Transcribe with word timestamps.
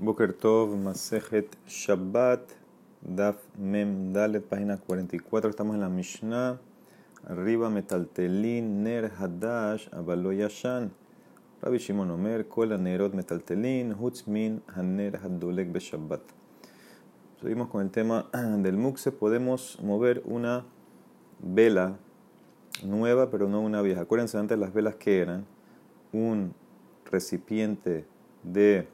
Boker 0.00 0.32
Tov, 0.32 0.78
Masejet 0.78 1.58
Shabbat, 1.68 2.40
Daf 3.02 3.36
Mem 3.58 4.14
Dalet, 4.14 4.42
página 4.42 4.78
44. 4.78 5.50
Estamos 5.50 5.74
en 5.74 5.82
la 5.82 5.90
Mishnah. 5.90 6.58
Arriba, 7.28 7.68
Metaltelin, 7.68 8.82
Ner 8.82 9.12
Hadash, 9.18 9.92
Abalo 9.92 10.32
Yashan. 10.32 10.90
Rabbi 11.60 11.76
Shimon 11.76 12.10
Omer, 12.12 12.48
Kol 12.48 12.82
Nerot 12.82 13.12
Metaltelin, 13.12 13.92
Hutzmin, 13.92 14.62
Haner 14.74 15.18
Hadolek 15.18 15.76
Shabbat. 15.76 16.22
Seguimos 17.42 17.68
con 17.68 17.82
el 17.82 17.90
tema 17.90 18.30
del 18.32 18.78
Muxe. 18.78 19.12
Podemos 19.12 19.78
mover 19.82 20.22
una 20.24 20.64
vela 21.40 21.98
nueva, 22.82 23.28
pero 23.28 23.50
no 23.50 23.60
una 23.60 23.82
vieja. 23.82 24.00
Acuérdense 24.00 24.38
antes 24.38 24.58
las 24.58 24.72
velas 24.72 24.94
que 24.94 25.20
eran 25.20 25.44
un 26.10 26.54
recipiente 27.04 28.06
de 28.42 28.88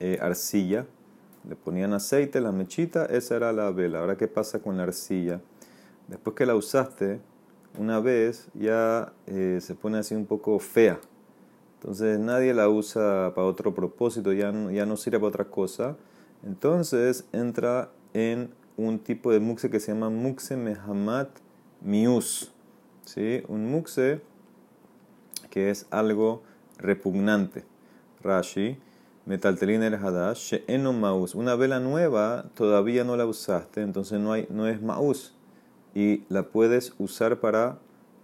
eh, 0.00 0.18
arcilla, 0.20 0.86
le 1.48 1.56
ponían 1.56 1.92
aceite, 1.92 2.40
la 2.40 2.52
mechita, 2.52 3.06
esa 3.06 3.36
era 3.36 3.52
la 3.52 3.70
vela. 3.70 4.00
Ahora, 4.00 4.16
¿qué 4.16 4.28
pasa 4.28 4.60
con 4.60 4.76
la 4.76 4.84
arcilla? 4.84 5.40
Después 6.08 6.36
que 6.36 6.46
la 6.46 6.54
usaste 6.54 7.20
una 7.78 8.00
vez, 8.00 8.48
ya 8.54 9.12
eh, 9.26 9.58
se 9.60 9.74
pone 9.74 9.98
así 9.98 10.14
un 10.14 10.26
poco 10.26 10.58
fea. 10.58 11.00
Entonces 11.74 12.18
nadie 12.18 12.54
la 12.54 12.68
usa 12.68 13.32
para 13.34 13.46
otro 13.46 13.74
propósito, 13.74 14.32
ya 14.32 14.50
no, 14.50 14.70
ya 14.70 14.84
no 14.84 14.96
sirve 14.96 15.18
para 15.18 15.28
otra 15.28 15.44
cosa. 15.44 15.96
Entonces 16.44 17.26
entra 17.32 17.90
en 18.14 18.50
un 18.76 18.98
tipo 18.98 19.32
de 19.32 19.40
muxe 19.40 19.70
que 19.70 19.80
se 19.80 19.92
llama 19.92 20.10
muxe 20.10 20.56
mehamat 20.56 21.28
mius. 21.80 22.52
¿sí? 23.04 23.42
Un 23.48 23.70
muxe 23.70 24.20
que 25.50 25.70
es 25.70 25.86
algo 25.90 26.42
repugnante. 26.78 27.64
Rashi, 28.22 28.78
metaltelin 29.28 29.82
el 29.82 29.94
hadash, 29.94 30.38
she'eno 30.38 30.94
maus. 30.94 31.34
Una 31.34 31.54
vela 31.54 31.80
nueva 31.80 32.46
todavía 32.54 33.04
no 33.04 33.14
la 33.14 33.26
usaste, 33.26 33.82
entonces 33.82 34.18
no, 34.18 34.32
hay, 34.32 34.46
no 34.48 34.66
es 34.66 34.80
maus. 34.80 35.36
Y 35.94 36.24
la 36.30 36.44
puedes 36.44 36.94
usar 36.98 37.38
para 37.38 37.78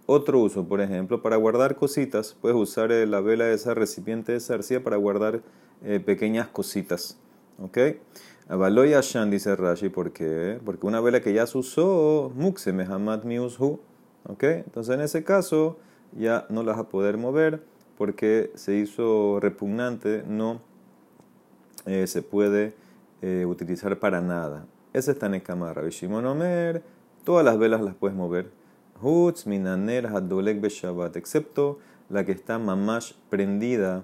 otro 0.07 0.39
uso, 0.39 0.67
por 0.67 0.81
ejemplo, 0.81 1.21
para 1.21 1.35
guardar 1.35 1.75
cositas. 1.75 2.35
Puedes 2.41 2.57
usar 2.57 2.91
eh, 2.91 3.05
la 3.05 3.21
vela 3.21 3.45
de 3.45 3.53
esa 3.53 3.75
recipiente 3.75 4.31
de 4.31 4.39
sarcía 4.39 4.83
para 4.83 4.97
guardar 4.97 5.43
eh, 5.83 5.99
pequeñas 5.99 6.47
cositas. 6.47 7.19
¿Ok? 7.59 7.77
Avaloy 8.47 8.93
Ashan 8.93 9.29
dice 9.29 9.55
Rashi, 9.55 9.89
¿por 9.89 10.11
qué? 10.11 10.59
Porque 10.65 10.87
una 10.87 11.01
vela 11.01 11.21
que 11.21 11.33
ya 11.33 11.45
se 11.45 11.57
usó, 11.59 12.31
mukse 12.35 12.73
mehamat 12.73 13.25
miushu. 13.25 13.79
¿Ok? 14.27 14.43
Entonces 14.43 14.95
en 14.95 15.01
ese 15.01 15.23
caso 15.23 15.77
ya 16.17 16.47
no 16.49 16.63
la 16.63 16.71
vas 16.71 16.81
a 16.81 16.89
poder 16.89 17.17
mover 17.17 17.61
porque 17.95 18.51
se 18.55 18.75
hizo 18.75 19.39
repugnante, 19.39 20.23
no 20.27 20.61
eh, 21.85 22.07
se 22.07 22.21
puede 22.21 22.75
eh, 23.21 23.45
utilizar 23.47 23.99
para 23.99 24.21
nada. 24.21 24.65
Ese 24.93 25.11
está 25.11 25.25
en 25.25 25.35
el 25.35 25.43
Kamara. 25.43 25.81
Omer, 25.81 26.83
todas 27.23 27.43
las 27.43 27.57
velas 27.57 27.81
las 27.81 27.95
puedes 27.95 28.15
mover. 28.15 28.51
Hutz, 29.01 29.45
minaner, 29.45 30.07
hadolek 30.07 30.61
be 30.61 30.69
Shabbat, 30.69 31.17
excepto 31.17 31.79
la 32.09 32.23
que 32.25 32.31
está 32.31 32.59
mamash 32.59 33.13
prendida 33.29 34.03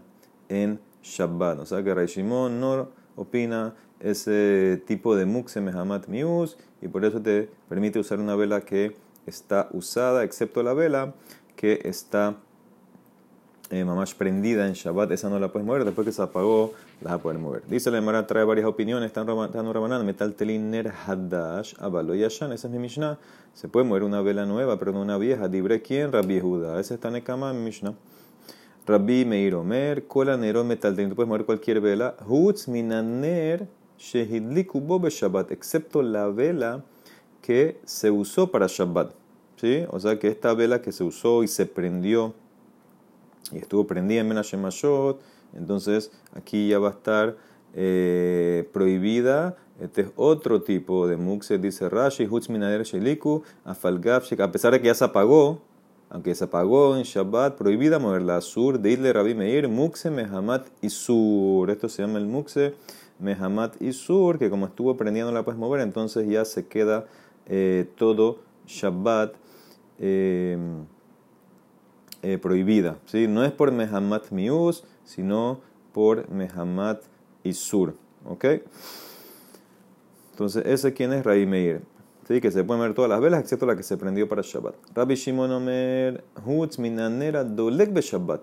en 0.49 0.79
Shabbat. 1.01 1.59
O 1.59 1.65
sea 1.65 1.83
que 1.83 1.93
Raishimon 1.93 2.59
no 2.59 2.89
opina 3.15 3.75
ese 3.99 4.81
tipo 4.85 5.15
de 5.15 5.25
mukse 5.25 5.61
mehamat 5.61 6.07
mius 6.07 6.57
y 6.81 6.87
por 6.87 7.05
eso 7.05 7.21
te 7.21 7.49
permite 7.69 7.99
usar 7.99 8.19
una 8.19 8.35
vela 8.35 8.61
que 8.61 8.95
está 9.25 9.69
usada, 9.71 10.23
excepto 10.23 10.63
la 10.63 10.73
vela 10.73 11.13
que 11.55 11.81
está 11.83 12.37
eh, 13.71 13.85
mamash 13.85 14.15
prendida 14.15 14.67
en 14.67 14.73
Shabbat, 14.73 15.11
esa 15.11 15.29
no 15.29 15.39
la 15.39 15.51
puedes 15.51 15.65
mover, 15.65 15.85
después 15.85 16.05
que 16.05 16.11
se 16.11 16.21
apagó, 16.21 16.73
la 17.01 17.11
vas 17.11 17.19
a 17.19 17.23
poder 17.23 17.39
mover. 17.39 17.63
Dice 17.67 17.89
la 17.89 17.99
Emara, 17.99 18.27
trae 18.27 18.43
varias 18.43 18.67
opiniones, 18.67 19.11
en 19.15 19.27
Rabanán, 19.27 20.05
metal 20.05 20.33
teliner 20.33 20.91
hadash, 21.05 21.73
abalo 21.79 22.13
yashan, 22.13 22.51
esa 22.51 22.67
es 22.67 22.73
mi 22.73 22.79
Mishnah. 22.79 23.17
Se 23.53 23.67
puede 23.67 23.85
mover 23.85 24.03
una 24.03 24.21
vela 24.21 24.45
nueva, 24.45 24.77
pero 24.77 24.91
no 24.91 25.01
una 25.01 25.17
vieja. 25.17 25.47
Dibre 25.47 25.81
quién? 25.81 26.11
Rabbi 26.11 26.35
Yehuda, 26.35 26.79
ese 26.79 26.95
está 26.95 27.07
en 27.07 27.15
el 27.15 27.23
Kama, 27.23 27.53
mi 27.53 27.61
Mishnah. 27.61 27.93
Rabbi 28.85 29.25
Meir 29.25 29.55
Omer, 29.55 30.05
kola 30.05 30.35
nero 30.35 30.63
metal 30.63 30.95
telin, 30.95 31.09
tú 31.09 31.15
puedes 31.15 31.29
mover 31.29 31.45
cualquier 31.45 31.79
vela. 31.79 32.15
Hutz 32.27 32.67
minaner 32.67 33.67
shehidliku 33.97 34.81
bobe 34.81 35.09
Shabbat, 35.09 35.51
excepto 35.51 36.01
la 36.01 36.27
vela 36.27 36.83
que 37.41 37.79
se 37.85 38.11
usó 38.11 38.51
para 38.51 38.67
Shabbat. 38.67 39.13
¿Sí? 39.55 39.85
O 39.91 39.99
sea 39.99 40.17
que 40.17 40.27
esta 40.27 40.53
vela 40.55 40.81
que 40.81 40.91
se 40.91 41.03
usó 41.03 41.43
y 41.43 41.47
se 41.47 41.67
prendió 41.67 42.33
y 43.51 43.57
estuvo 43.57 43.87
prendida 43.87 44.21
en 44.21 44.27
Menashe 44.27 44.57
entonces 45.53 46.11
aquí 46.33 46.69
ya 46.69 46.79
va 46.79 46.89
a 46.89 46.91
estar 46.91 47.37
eh, 47.73 48.69
prohibida. 48.73 49.57
Este 49.79 50.01
es 50.01 50.07
otro 50.15 50.61
tipo 50.61 51.07
de 51.07 51.17
muxe, 51.17 51.57
dice 51.57 51.89
Rashi, 51.89 52.27
Hutz 52.29 52.49
Minader 52.49 52.83
Sheliku, 52.83 53.43
a 53.65 53.73
pesar 53.73 54.73
de 54.73 54.79
que 54.81 54.87
ya 54.87 54.93
se 54.93 55.05
apagó, 55.05 55.61
aunque 56.09 56.35
se 56.35 56.43
apagó 56.43 56.95
en 56.97 57.03
Shabbat, 57.03 57.57
prohibida 57.57 57.97
moverla. 57.97 58.41
Sur 58.41 58.79
de 58.79 58.91
Idle 58.91 59.13
Rabbi 59.13 59.33
Meir, 59.33 59.67
Muxe 59.69 60.11
Mehamat 60.11 60.67
Isur. 60.81 61.71
Esto 61.71 61.89
se 61.89 62.03
llama 62.03 62.19
el 62.19 62.27
Muxe 62.27 62.75
Mehamat 63.19 63.81
Isur, 63.81 64.37
que 64.37 64.49
como 64.49 64.67
estuvo 64.67 64.97
prendiendo 64.97 65.31
la 65.31 65.43
puedes 65.43 65.59
mover, 65.59 65.81
entonces 65.81 66.27
ya 66.27 66.45
se 66.45 66.67
queda 66.67 67.07
eh, 67.47 67.89
todo 67.95 68.39
Shabbat. 68.67 69.33
Eh, 69.99 70.57
eh, 72.23 72.37
prohibida. 72.37 72.97
¿sí? 73.05 73.27
No 73.27 73.43
es 73.43 73.51
por 73.51 73.71
Mehamat 73.71 74.29
Mius, 74.31 74.83
sino 75.03 75.61
por 75.91 76.29
Mehamat 76.29 77.01
Isur. 77.43 77.95
¿Ok? 78.25 78.45
Entonces, 80.31 80.63
ese 80.65 80.93
quién 80.93 81.13
es 81.13 81.23
Rabbi 81.23 81.45
Meir. 81.45 81.81
¿Sí? 82.27 82.39
Que 82.39 82.51
se 82.51 82.63
pueden 82.63 82.83
ver 82.83 82.93
todas 82.93 83.09
las 83.09 83.19
velas, 83.19 83.41
excepto 83.41 83.65
la 83.65 83.75
que 83.75 83.83
se 83.83 83.97
prendió 83.97 84.29
para 84.29 84.41
Shabbat. 84.43 84.75
Rabbi 84.93 85.15
Shimon 85.15 85.51
Omer, 85.51 86.23
Hutz 86.45 86.77
Minanera 86.79 87.43
Dolek 87.43 87.91
Be 87.91 88.01
Shabbat. 88.01 88.41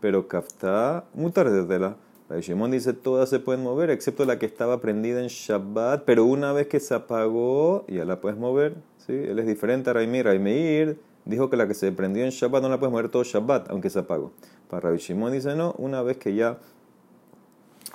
Pero 0.00 0.26
Kafta, 0.26 1.04
mutar 1.14 1.50
de 1.50 1.64
tela. 1.64 1.96
Rabbi 2.28 2.40
Shimon 2.40 2.70
dice, 2.70 2.94
todas 2.94 3.28
se 3.28 3.38
pueden 3.38 3.62
mover, 3.62 3.90
excepto 3.90 4.24
la 4.24 4.38
que 4.38 4.46
estaba 4.46 4.80
prendida 4.80 5.20
en 5.20 5.28
Shabbat. 5.28 6.04
Pero 6.04 6.24
una 6.24 6.52
vez 6.52 6.66
que 6.66 6.80
se 6.80 6.94
apagó, 6.94 7.84
ya 7.86 8.04
la 8.04 8.20
puedes 8.20 8.38
mover. 8.38 8.74
¿sí? 9.06 9.12
Él 9.12 9.38
es 9.38 9.46
diferente 9.46 9.90
a 9.90 9.92
Rabbi 9.92 10.06
Meir. 10.06 10.40
Meir 10.40 10.98
dijo 11.24 11.50
que 11.50 11.56
la 11.56 11.66
que 11.66 11.74
se 11.74 11.90
prendió 11.92 12.24
en 12.24 12.30
Shabbat 12.30 12.62
no 12.62 12.68
la 12.68 12.78
puedes 12.78 12.92
mover 12.92 13.08
todo 13.08 13.24
Shabbat, 13.24 13.70
aunque 13.70 13.90
se 13.90 13.98
apagó. 13.98 14.32
Para 14.68 14.88
Rabbi 14.88 14.98
Shimon 14.98 15.32
dice 15.32 15.54
no, 15.54 15.74
una 15.78 16.02
vez 16.02 16.16
que 16.16 16.34
ya 16.34 16.58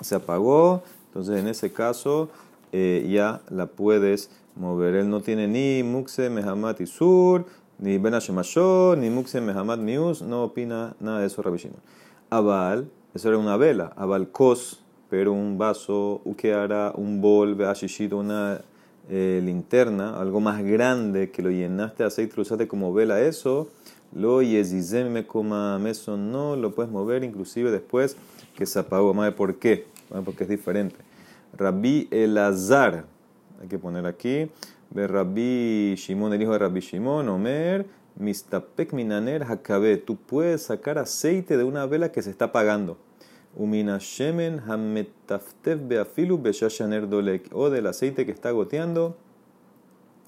se 0.00 0.14
apagó, 0.14 0.82
entonces 1.08 1.38
en 1.38 1.48
ese 1.48 1.72
caso 1.72 2.30
eh, 2.72 3.06
ya 3.10 3.42
la 3.50 3.66
puedes 3.66 4.30
mover. 4.56 4.94
Él 4.94 5.10
no 5.10 5.20
tiene 5.20 5.46
ni 5.46 5.82
Mukse, 5.82 6.30
Mehamat 6.30 6.80
y 6.80 6.86
Sur, 6.86 7.46
ni 7.78 7.98
Ben 7.98 8.14
ni 8.98 9.10
Mukse, 9.10 9.40
Mehamat, 9.40 9.80
Mius, 9.80 10.22
no 10.22 10.44
opina 10.44 10.94
nada 11.00 11.20
de 11.20 11.26
eso 11.26 11.42
Rabbi 11.42 11.58
Shimon. 11.58 11.80
Abal, 12.30 12.88
eso 13.14 13.28
era 13.28 13.38
una 13.38 13.56
vela, 13.56 13.92
Abal 13.96 14.30
Kos, 14.30 14.80
pero 15.08 15.32
un 15.32 15.58
vaso, 15.58 16.20
Ukeara, 16.24 16.92
un 16.94 17.20
bol, 17.20 17.56
Beashishito, 17.56 18.16
una 18.16 18.60
eh, 19.12 19.40
linterna, 19.44 20.20
algo 20.20 20.40
más 20.40 20.62
grande 20.62 21.32
que 21.32 21.42
lo 21.42 21.50
llenaste 21.50 22.04
de 22.04 22.06
aceite, 22.06 22.34
lo 22.36 22.42
usaste 22.42 22.68
como 22.68 22.92
vela, 22.92 23.20
eso, 23.20 23.68
lo 24.14 24.38
me 24.38 25.26
coma 25.26 25.80
eso 25.88 26.16
no 26.16 26.54
lo 26.54 26.72
puedes 26.74 26.92
mover, 26.92 27.24
inclusive 27.24 27.72
después 27.72 28.16
que 28.54 28.66
se 28.66 28.78
apagó. 28.78 29.12
Madre, 29.12 29.32
¿por 29.32 29.56
qué? 29.56 29.86
porque 30.24 30.44
es 30.44 30.50
diferente. 30.50 30.96
Rabbi 31.56 32.06
Elazar, 32.12 33.04
hay 33.60 33.66
que 33.66 33.78
poner 33.80 34.06
aquí, 34.06 34.48
de 34.90 35.06
Rabbi 35.08 35.96
Shimon, 35.96 36.32
el 36.32 36.42
hijo 36.42 36.52
de 36.52 36.58
Rabbi 36.58 36.80
Shimon, 36.80 37.28
Omer, 37.28 37.86
Mistapek 38.14 38.92
minaner 38.92 39.42
hakabe, 39.42 39.96
tú 39.96 40.16
puedes 40.16 40.62
sacar 40.62 40.98
aceite 40.98 41.56
de 41.56 41.64
una 41.64 41.84
vela 41.86 42.12
que 42.12 42.22
se 42.22 42.30
está 42.30 42.46
apagando 42.46 42.96
shemen 43.56 44.60
beafilu 45.88 46.38
beshashaner 46.38 47.08
dolek. 47.08 47.48
O 47.52 47.70
del 47.70 47.86
aceite 47.86 48.24
que 48.24 48.32
está 48.32 48.50
goteando, 48.50 49.16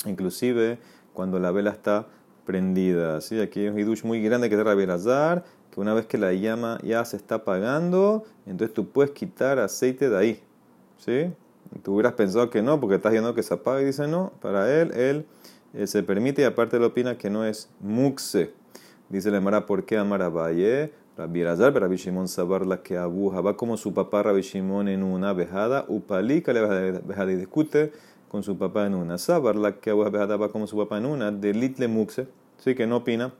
inclusive 0.06 0.78
cuando 1.12 1.38
la 1.38 1.50
vela 1.50 1.70
está 1.70 2.06
prendida. 2.44 3.20
¿sí? 3.20 3.40
Aquí 3.40 3.60
hay 3.60 3.68
un 3.68 3.78
hidush 3.78 4.04
muy 4.04 4.22
grande 4.22 4.48
que 4.48 4.56
es 4.56 4.64
Rabbi 4.64 4.84
Azar, 4.84 5.44
que 5.70 5.80
una 5.80 5.94
vez 5.94 6.06
que 6.06 6.18
la 6.18 6.32
llama 6.32 6.78
ya 6.82 7.04
se 7.04 7.16
está 7.16 7.36
apagando, 7.36 8.24
entonces 8.46 8.74
tú 8.74 8.88
puedes 8.88 9.12
quitar 9.12 9.58
aceite 9.58 10.10
de 10.10 10.18
ahí. 10.18 10.42
¿sí? 10.98 11.32
Tú 11.82 11.94
hubieras 11.94 12.12
pensado 12.14 12.50
que 12.50 12.62
no, 12.62 12.80
porque 12.80 12.96
estás 12.96 13.12
viendo 13.12 13.34
que 13.34 13.42
se 13.42 13.54
apaga 13.54 13.80
y 13.80 13.86
dice 13.86 14.06
no. 14.08 14.32
Para 14.40 14.70
él, 14.72 14.92
él 14.92 15.26
eh, 15.74 15.86
se 15.86 16.02
permite 16.02 16.42
y 16.42 16.44
aparte 16.44 16.78
le 16.78 16.86
opina 16.86 17.16
que 17.16 17.30
no 17.30 17.44
es 17.44 17.70
muxe. 17.80 18.52
Dice 19.08 19.30
la 19.30 19.40
Mara, 19.40 19.66
¿por 19.66 19.84
qué 19.84 19.98
amar 19.98 20.28
Valle? 20.30 20.92
Rabbi 21.16 21.44
Razar, 21.44 21.74
Rabbi 21.74 21.96
Shimon 21.96 22.28
Sabar 22.28 22.66
la 22.66 22.82
que 22.82 22.96
abuja, 22.96 23.40
va 23.40 23.56
como 23.56 23.76
su 23.76 23.92
papá 23.92 24.22
Rabbi 24.22 24.42
Shimon 24.42 24.88
en 24.88 25.02
una 25.02 25.32
vejada, 25.32 25.84
upalika 25.88 26.52
le 26.52 26.60
vejada 27.00 27.32
y 27.32 27.36
discute 27.36 27.92
con 28.28 28.42
su 28.42 28.56
papá 28.56 28.86
en 28.86 28.94
una. 28.94 29.18
Sabar 29.18 29.56
la 29.56 29.72
que 29.72 29.90
abuja 29.90 30.08
vejada 30.08 30.36
va 30.36 30.48
como 30.48 30.66
su 30.66 30.76
papá 30.76 30.98
en 30.98 31.06
una, 31.06 31.30
de 31.30 31.52
litle 31.52 31.88
muxe, 31.88 32.28
sí 32.58 32.74
que 32.74 32.86
no 32.86 32.98
opina 32.98 33.32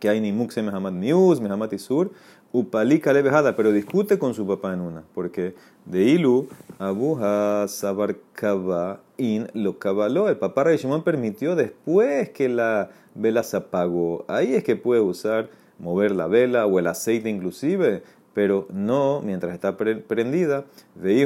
que 0.00 0.10
hay 0.10 0.20
ni 0.20 0.32
muxe 0.32 0.62
mehamat 0.62 0.92
mius, 0.92 1.40
mehamat 1.40 1.72
isur, 1.72 2.10
Upalika 2.52 3.12
levejada, 3.12 3.54
pero 3.54 3.70
discute 3.72 4.18
con 4.18 4.32
su 4.32 4.46
papá 4.46 4.72
en 4.72 4.80
una, 4.80 5.02
porque 5.14 5.54
de 5.84 6.04
Ilu, 6.04 6.48
Abuja 6.78 7.66
Sabarkaba 7.68 9.00
in 9.18 9.48
lo 9.52 9.78
cabaló. 9.78 10.28
El 10.28 10.38
papá 10.38 10.64
Rabbi 10.64 10.78
Shimon 10.78 11.02
permitió 11.02 11.54
después 11.54 12.30
que 12.30 12.48
la 12.48 12.90
vela 13.14 13.42
se 13.42 13.58
apagó. 13.58 14.24
Ahí 14.28 14.54
es 14.54 14.64
que 14.64 14.76
puede 14.76 15.02
usar, 15.02 15.50
mover 15.78 16.12
la 16.12 16.26
vela 16.26 16.66
o 16.66 16.78
el 16.78 16.86
aceite 16.86 17.28
inclusive, 17.28 18.02
pero 18.34 18.66
no 18.70 19.22
mientras 19.22 19.54
está 19.54 19.76
prendida. 19.76 20.64
De 20.94 21.22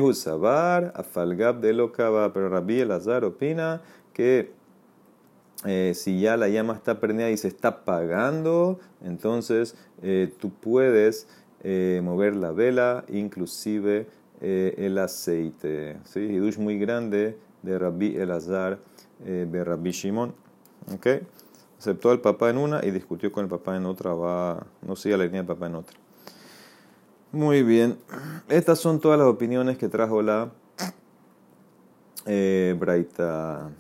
pero 2.33 2.49
Rabbi 2.49 2.81
Elazar 2.81 3.25
opina 3.25 3.83
que 4.13 4.53
eh, 5.67 5.93
si 5.95 6.21
ya 6.21 6.37
la 6.37 6.49
llama 6.49 6.75
está 6.75 7.01
prendida 7.01 7.31
y 7.31 7.37
se 7.37 7.49
está 7.49 7.69
apagando, 7.69 8.81
entonces 9.05 9.75
eh, 10.03 10.33
tú 10.41 10.51
puedes 10.51 11.27
eh, 11.63 12.01
mover 12.03 12.37
la 12.37 12.53
vela, 12.53 13.05
inclusive 13.09 14.07
el 14.41 14.97
aceite. 14.97 15.99
¿sí? 16.05 16.21
Hidush 16.21 16.57
muy 16.57 16.79
grande 16.79 17.37
de 17.63 17.79
Rabbi 17.79 18.17
Elazar 18.17 18.79
de 19.23 19.65
Rabbi 19.65 19.91
Shimon. 19.91 20.33
¿okay? 20.95 21.21
Aceptó 21.81 22.11
al 22.11 22.21
papá 22.21 22.51
en 22.51 22.59
una 22.59 22.85
y 22.85 22.91
discutió 22.91 23.33
con 23.33 23.45
el 23.45 23.49
papá 23.49 23.75
en 23.75 23.87
otra. 23.87 24.13
Va, 24.13 24.67
no 24.83 24.97
sigue 24.97 25.17
la 25.17 25.25
línea 25.25 25.41
del 25.41 25.47
papá 25.47 25.67
en 25.67 25.77
otra. 25.77 25.97
Muy 27.33 27.63
bien. 27.63 27.97
Estas 28.51 28.79
son 28.79 29.01
todas 29.01 29.19
las 29.19 29.27
opiniones 29.27 29.79
que 29.79 29.89
trajo 29.89 30.21
la 30.21 30.51
Braita. 32.27 33.71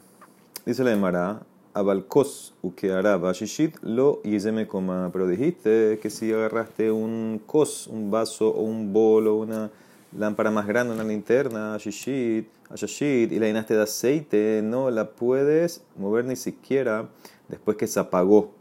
Dice 0.64 0.82
la 0.82 0.92
Emara, 0.92 1.42
Abalcos 1.74 2.54
ukeara 2.62 3.18
bashishit 3.18 3.76
lo 3.82 4.22
me 4.24 4.66
coma. 4.66 5.10
Pero 5.12 5.26
dijiste 5.26 5.98
que 6.00 6.08
si 6.08 6.32
agarraste 6.32 6.90
un 6.90 7.42
cos, 7.44 7.86
un 7.86 8.10
vaso 8.10 8.48
o 8.48 8.62
un 8.62 8.94
bol 8.94 9.28
o 9.28 9.36
una 9.36 9.70
lámpara 10.16 10.50
más 10.50 10.66
grande, 10.66 10.94
una 10.94 11.04
linterna, 11.04 11.76
shishit, 11.78 12.48
ashashit, 12.70 13.32
y 13.32 13.38
la 13.38 13.46
llenaste 13.46 13.74
de 13.74 13.82
aceite, 13.82 14.60
no 14.62 14.90
la 14.90 15.10
puedes 15.10 15.84
mover 15.96 16.24
ni 16.24 16.36
siquiera 16.36 17.08
después 17.48 17.76
que 17.76 17.86
se 17.86 18.00
apagó. 18.00 18.52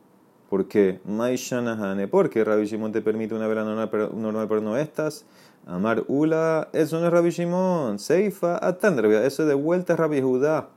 ¿Por 0.49 0.67
qué? 0.67 0.99
Porque 2.09 2.43
Rabbi 2.43 2.65
Shimon 2.65 2.91
te 2.91 3.01
permite 3.01 3.35
una 3.35 3.47
vela 3.47 3.63
normal 3.63 3.89
pero, 3.91 4.61
no 4.61 4.77
estas. 4.77 5.25
Amar 5.67 6.03
Ula, 6.07 6.69
eso 6.73 6.99
no 6.99 7.05
es 7.05 7.11
Rabbi 7.11 7.29
Shimon. 7.29 7.99
Seifa, 7.99 8.57
Atandra, 8.65 9.25
eso 9.25 9.45
de 9.45 9.53
vuelta 9.53 9.93
es 9.93 9.99
Rabbi 9.99 10.21
Judá. 10.21 10.69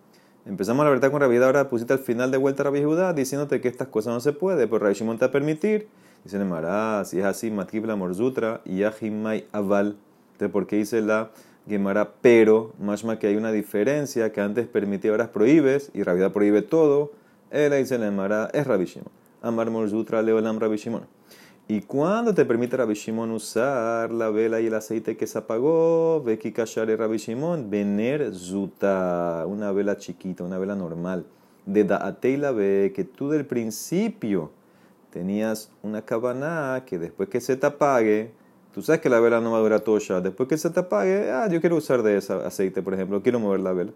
Empezamos 0.44 0.84
la 0.84 0.90
verdad 0.90 1.10
con 1.10 1.20
Rabbi 1.20 1.36
ahora 1.36 1.70
pusiste 1.70 1.94
al 1.94 2.00
final 2.00 2.30
de 2.30 2.36
vuelta 2.36 2.62
a 2.62 2.64
Rabbi 2.64 2.82
Judá 2.82 3.14
diciéndote 3.14 3.60
que 3.60 3.69
estas 3.69 3.88
cosas 3.88 4.12
no 4.12 4.20
se 4.20 4.32
puede, 4.32 4.66
pero 4.66 4.80
Rabbi 4.80 4.94
Shimon 4.94 5.16
te 5.16 5.24
va 5.24 5.28
a 5.28 5.32
permitir. 5.32 5.88
Dice 6.24 6.38
Mará, 6.44 7.04
si 7.06 7.20
es 7.20 7.24
así, 7.24 7.50
Matkibla 7.50 7.96
Morzutra 7.96 8.60
y 8.64 8.82
Ahimai 8.82 9.46
Aval. 9.52 9.96
Entonces, 10.42 10.54
¿por 10.54 10.66
qué 10.66 10.74
dice 10.74 11.00
la 11.02 11.30
Gemara 11.68 12.14
pero? 12.20 12.72
Más 12.80 13.04
que 13.20 13.28
hay 13.28 13.36
una 13.36 13.52
diferencia 13.52 14.32
que 14.32 14.40
antes 14.40 14.66
permitía, 14.66 15.12
ahora 15.12 15.30
prohíbes 15.30 15.92
y 15.94 16.02
Rabbi 16.02 16.28
prohíbe 16.30 16.62
todo. 16.62 17.12
Él 17.52 17.72
dice 17.78 17.96
Mará, 18.10 18.50
es 18.52 18.66
Rabbi 18.66 18.86
Shimon. 18.86 19.12
Amar 19.40 19.70
Morzutra, 19.70 20.20
Leolam 20.20 20.58
Rabbi 20.58 20.78
Shimon. 20.78 21.02
Y 21.68 21.82
cuando 21.82 22.34
te 22.34 22.44
permite 22.44 22.76
Rabbi 22.76 22.94
Shimon 22.94 23.30
usar 23.30 24.10
la 24.10 24.30
vela 24.30 24.60
y 24.60 24.66
el 24.66 24.74
aceite 24.74 25.16
que 25.16 25.28
se 25.28 25.38
apagó, 25.38 26.24
que 26.24 26.48
y 26.48 26.96
Rabbi 26.96 27.18
Shimon, 27.18 27.70
zuta, 28.34 29.44
una 29.46 29.70
vela 29.70 29.96
chiquita, 29.96 30.42
una 30.42 30.58
vela 30.58 30.74
normal. 30.74 31.24
De 31.66 31.84
la 31.84 32.50
ve 32.50 32.92
que 32.96 33.04
tú 33.04 33.30
del 33.30 33.46
principio 33.46 34.50
tenías 35.12 35.70
una 35.84 36.02
cabana 36.02 36.82
que 36.84 36.98
después 36.98 37.28
que 37.28 37.40
se 37.40 37.56
te 37.56 37.66
apague, 37.66 38.41
tú 38.74 38.82
sabes 38.82 39.00
que 39.00 39.08
la 39.08 39.20
vela 39.20 39.40
no 39.40 39.52
va 39.52 39.58
a 39.58 39.60
durar 39.60 39.82
ya, 39.84 40.20
después 40.20 40.48
que 40.48 40.56
se 40.56 40.70
te 40.70 40.80
apague, 40.80 41.30
ah, 41.30 41.48
yo 41.48 41.60
quiero 41.60 41.76
usar 41.76 42.02
de 42.02 42.16
ese 42.16 42.32
aceite, 42.32 42.82
por 42.82 42.94
ejemplo, 42.94 43.22
quiero 43.22 43.40
mover 43.40 43.60
la 43.60 43.72
vela. 43.72 43.92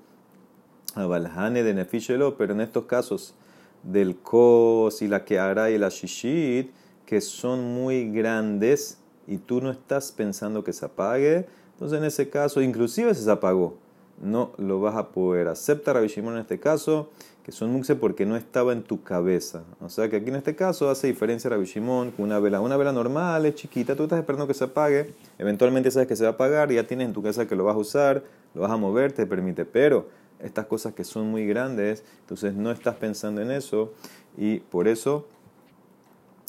Abaljane 0.94 1.62
de 1.62 1.74
nefishelo, 1.74 2.36
pero 2.36 2.54
en 2.54 2.60
estos 2.60 2.86
casos 2.86 3.34
del 3.82 4.16
kos 4.16 5.02
y 5.02 5.08
la 5.08 5.24
hará 5.40 5.70
y 5.70 5.78
la 5.78 5.88
shishit, 5.88 6.70
que 7.04 7.20
son 7.20 7.64
muy 7.74 8.10
grandes 8.10 8.98
y 9.26 9.38
tú 9.38 9.60
no 9.60 9.70
estás 9.70 10.12
pensando 10.12 10.64
que 10.64 10.72
se 10.72 10.84
apague, 10.84 11.46
entonces 11.72 11.98
en 11.98 12.04
ese 12.04 12.28
caso, 12.28 12.62
inclusive 12.62 13.14
si 13.14 13.22
se 13.22 13.30
apagó, 13.30 13.76
no 14.20 14.52
lo 14.58 14.80
vas 14.80 14.96
a 14.96 15.08
poder. 15.08 15.48
Acepta 15.48 15.92
Rabbi 15.92 16.08
Shimon 16.08 16.34
en 16.34 16.40
este 16.40 16.58
caso, 16.58 17.10
que 17.44 17.52
son 17.52 17.70
muxe 17.70 17.94
porque 17.94 18.26
no 18.26 18.36
estaba 18.36 18.72
en 18.72 18.82
tu 18.82 19.02
cabeza. 19.02 19.62
O 19.80 19.88
sea 19.88 20.08
que 20.08 20.16
aquí 20.16 20.28
en 20.28 20.36
este 20.36 20.56
caso 20.56 20.90
hace 20.90 21.06
diferencia 21.06 21.48
Rabbi 21.50 21.64
Shimon 21.64 22.10
con 22.10 22.24
una 22.24 22.38
vela. 22.38 22.60
Una 22.60 22.76
vela 22.76 22.92
normal, 22.92 23.46
es 23.46 23.54
chiquita, 23.54 23.94
tú 23.94 24.04
estás 24.04 24.18
esperando 24.18 24.46
que 24.46 24.54
se 24.54 24.64
apague, 24.64 25.14
eventualmente 25.38 25.90
sabes 25.90 26.08
que 26.08 26.16
se 26.16 26.24
va 26.24 26.30
a 26.30 26.32
apagar, 26.32 26.72
ya 26.72 26.86
tienes 26.86 27.06
en 27.06 27.12
tu 27.12 27.22
casa 27.22 27.46
que 27.46 27.54
lo 27.54 27.64
vas 27.64 27.76
a 27.76 27.78
usar, 27.78 28.24
lo 28.54 28.62
vas 28.62 28.70
a 28.70 28.76
mover, 28.76 29.12
te 29.12 29.26
permite. 29.26 29.64
Pero 29.64 30.08
estas 30.40 30.66
cosas 30.66 30.94
que 30.94 31.04
son 31.04 31.30
muy 31.30 31.46
grandes, 31.46 32.04
entonces 32.20 32.54
no 32.54 32.70
estás 32.70 32.96
pensando 32.96 33.40
en 33.40 33.50
eso 33.50 33.92
y 34.36 34.58
por 34.58 34.88
eso 34.88 35.26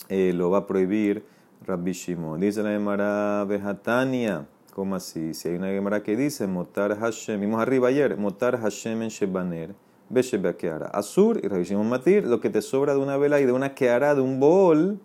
eh, 0.09 0.33
lo 0.33 0.49
va 0.49 0.59
a 0.59 0.67
prohibir 0.67 1.23
Rabbi 1.65 1.91
Shimon. 1.91 2.39
Dice 2.39 2.63
la 2.63 2.71
Gemara 2.71 3.45
Bejatania, 3.45 4.47
¿cómo 4.77 4.95
así? 4.95 5.33
Si 5.33 5.50
hay 5.50 5.56
una 5.56 5.69
Gemara 5.69 6.03
que 6.03 6.15
dice, 6.15 6.45
Motar 6.45 7.00
Hashem, 7.00 7.41
vimos 7.41 7.59
arriba 7.59 7.88
ayer, 7.88 8.15
Motar 8.15 8.59
Hashem 8.59 9.01
en 9.01 9.09
Shebaner, 9.09 9.74
Beshebeakeara. 10.07 10.85
Azur 10.94 11.39
y 11.44 11.47
Rabbi 11.47 11.63
Shimon 11.63 11.89
Matir, 11.89 12.27
lo 12.27 12.39
que 12.39 12.51
te 12.51 12.62
sobra 12.62 12.94
de 12.94 13.00
una 13.00 13.18
vela 13.18 13.41
y 13.41 13.45
de 13.45 13.53
una 13.53 13.74
keara, 13.74 14.13
de 14.13 14.21
un 14.21 14.39
bol, 14.39 15.00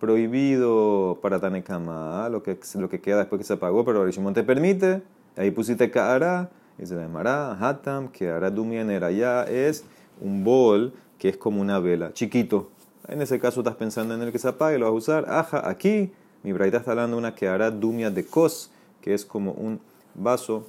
prohibido 0.00 1.20
para 1.22 1.38
Tanekama, 1.38 2.28
lo 2.30 2.42
que, 2.42 2.58
lo 2.74 2.88
que 2.88 3.00
queda 3.00 3.18
después 3.18 3.38
que 3.38 3.44
se 3.44 3.52
apagó, 3.52 3.84
pero 3.84 4.00
Rabbi 4.00 4.10
Shimon 4.10 4.34
te 4.34 4.42
permite, 4.42 5.02
ahí 5.36 5.52
pusiste 5.52 5.88
keara, 5.88 6.50
dice 6.76 6.96
la 6.96 7.02
Gemara, 7.02 7.56
Hatam, 7.60 8.08
keara 8.08 8.50
dumianera, 8.50 9.12
ya 9.12 9.44
es 9.44 9.84
un 10.20 10.42
bol 10.42 10.94
que 11.18 11.28
es 11.28 11.36
como 11.36 11.60
una 11.60 11.78
vela, 11.78 12.12
chiquito, 12.12 12.70
en 13.06 13.22
ese 13.22 13.38
caso 13.38 13.60
estás 13.60 13.76
pensando 13.76 14.16
en 14.16 14.22
el 14.22 14.32
que 14.32 14.40
se 14.40 14.48
apague, 14.48 14.80
lo 14.80 14.86
vas 14.86 14.94
a 14.94 14.96
usar. 14.96 15.30
Aja, 15.30 15.68
aquí 15.68 16.10
mi 16.42 16.52
braita 16.52 16.78
está 16.78 16.90
hablando 16.90 17.14
de 17.14 17.20
una 17.20 17.36
que 17.36 17.46
hará 17.46 17.70
dumia 17.70 18.10
de 18.10 18.26
cos, 18.26 18.71
que 19.02 19.12
es 19.12 19.26
como 19.26 19.52
un 19.52 19.80
vaso 20.14 20.66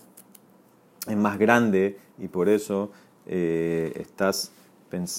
más 1.16 1.38
grande 1.38 1.98
y 2.18 2.28
por 2.28 2.50
eso 2.50 2.92
eh, 3.26 3.94
estás 3.96 4.52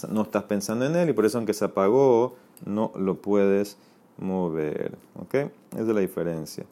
no 0.08 0.22
estás 0.22 0.44
pensando 0.44 0.86
en 0.86 0.94
él 0.94 1.08
y 1.08 1.12
por 1.12 1.26
eso 1.26 1.38
aunque 1.38 1.52
se 1.52 1.64
apagó 1.64 2.36
no 2.64 2.92
lo 2.94 3.20
puedes 3.20 3.76
mover. 4.18 4.96
¿Ok? 5.20 5.34
Esa 5.34 5.50
es 5.80 5.86
la 5.88 6.00
diferencia. 6.00 6.64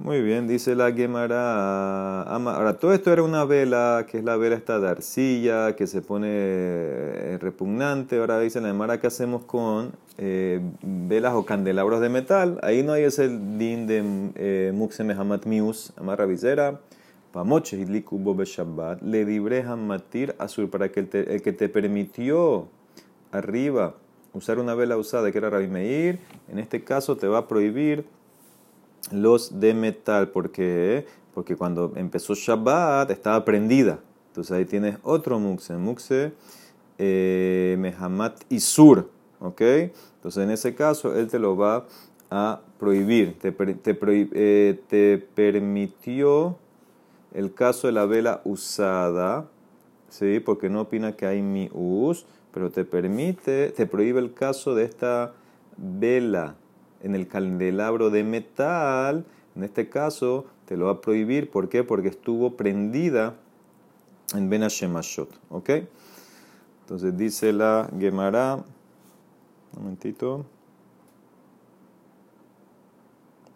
Muy 0.00 0.22
bien, 0.22 0.46
dice 0.46 0.76
la 0.76 0.92
Gemara. 0.92 2.22
Ahora, 2.22 2.78
todo 2.78 2.92
esto 2.92 3.12
era 3.12 3.24
una 3.24 3.44
vela, 3.44 4.06
que 4.08 4.18
es 4.18 4.24
la 4.24 4.36
vela 4.36 4.54
esta 4.54 4.78
de 4.78 4.88
arcilla, 4.88 5.74
que 5.74 5.88
se 5.88 6.02
pone 6.02 6.28
eh, 6.30 7.38
repugnante. 7.40 8.20
Ahora 8.20 8.38
dice 8.38 8.60
la 8.60 8.68
Gemara, 8.68 9.00
¿qué 9.00 9.08
hacemos 9.08 9.42
con 9.42 9.90
eh, 10.16 10.60
velas 10.82 11.34
o 11.34 11.44
candelabros 11.44 12.00
de 12.00 12.10
metal? 12.10 12.60
Ahí 12.62 12.84
no 12.84 12.92
hay 12.92 13.02
ese 13.02 13.28
din 13.28 13.88
de 13.88 14.30
eh, 14.36 15.02
Mehamat 15.04 15.46
Mius, 15.46 15.92
amarra 15.96 16.26
visera. 16.26 16.78
Pamoche 17.32 17.84
Bobe 18.08 18.44
Shabbat, 18.44 19.02
le 19.02 19.24
dibrejan 19.24 19.84
matir 19.84 20.32
azul, 20.38 20.68
para 20.70 20.92
que 20.92 21.00
el, 21.00 21.42
que 21.42 21.52
te 21.52 21.68
permitió 21.68 22.68
arriba 23.32 23.96
usar 24.32 24.60
una 24.60 24.76
vela 24.76 24.96
usada, 24.96 25.32
que 25.32 25.38
era 25.38 25.50
Rabbi 25.50 25.66
Meir, 25.66 26.20
en 26.48 26.60
este 26.60 26.84
caso 26.84 27.16
te 27.16 27.26
va 27.26 27.38
a 27.38 27.48
prohibir 27.48 28.04
los 29.12 29.60
de 29.60 29.74
metal. 29.74 30.28
¿Por 30.28 30.50
qué? 30.50 31.06
Porque 31.34 31.56
cuando 31.56 31.92
empezó 31.96 32.34
Shabbat 32.34 33.10
estaba 33.10 33.44
prendida. 33.44 34.00
Entonces 34.28 34.52
ahí 34.52 34.64
tienes 34.64 34.98
otro 35.02 35.38
muxe. 35.38 35.76
Muxe 35.76 36.32
eh, 36.98 37.76
Mehamat 37.78 38.40
Isur. 38.48 39.08
¿Ok? 39.40 39.60
Entonces 39.60 40.42
en 40.42 40.50
ese 40.50 40.74
caso 40.74 41.16
él 41.16 41.28
te 41.28 41.38
lo 41.38 41.56
va 41.56 41.86
a 42.30 42.60
prohibir. 42.78 43.38
Te, 43.38 43.52
te, 43.52 43.98
eh, 44.02 44.80
te 44.88 45.18
permitió 45.18 46.58
el 47.32 47.54
caso 47.54 47.86
de 47.86 47.92
la 47.92 48.06
vela 48.06 48.40
usada. 48.44 49.46
¿Sí? 50.08 50.40
Porque 50.40 50.70
no 50.70 50.82
opina 50.82 51.12
que 51.12 51.26
hay 51.26 51.42
mi 51.42 51.70
us. 51.72 52.26
Pero 52.52 52.70
te 52.70 52.84
permite, 52.84 53.70
te 53.70 53.86
prohíbe 53.86 54.20
el 54.20 54.32
caso 54.32 54.74
de 54.74 54.84
esta 54.84 55.34
vela 55.76 56.56
en 57.02 57.14
el 57.14 57.28
candelabro 57.28 58.10
de 58.10 58.24
metal, 58.24 59.24
en 59.56 59.64
este 59.64 59.88
caso 59.88 60.46
te 60.66 60.76
lo 60.76 60.86
va 60.86 60.92
a 60.92 61.00
prohibir. 61.00 61.50
¿Por 61.50 61.68
qué? 61.68 61.84
Porque 61.84 62.08
estuvo 62.08 62.56
prendida 62.56 63.34
en 64.34 64.50
Ben 64.50 64.62
Hashemashot. 64.62 65.30
¿Ok? 65.50 65.70
Entonces 66.82 67.16
dice 67.16 67.52
la 67.52 67.88
Gemara. 67.98 68.56
Un 68.56 69.82
momentito. 69.82 70.44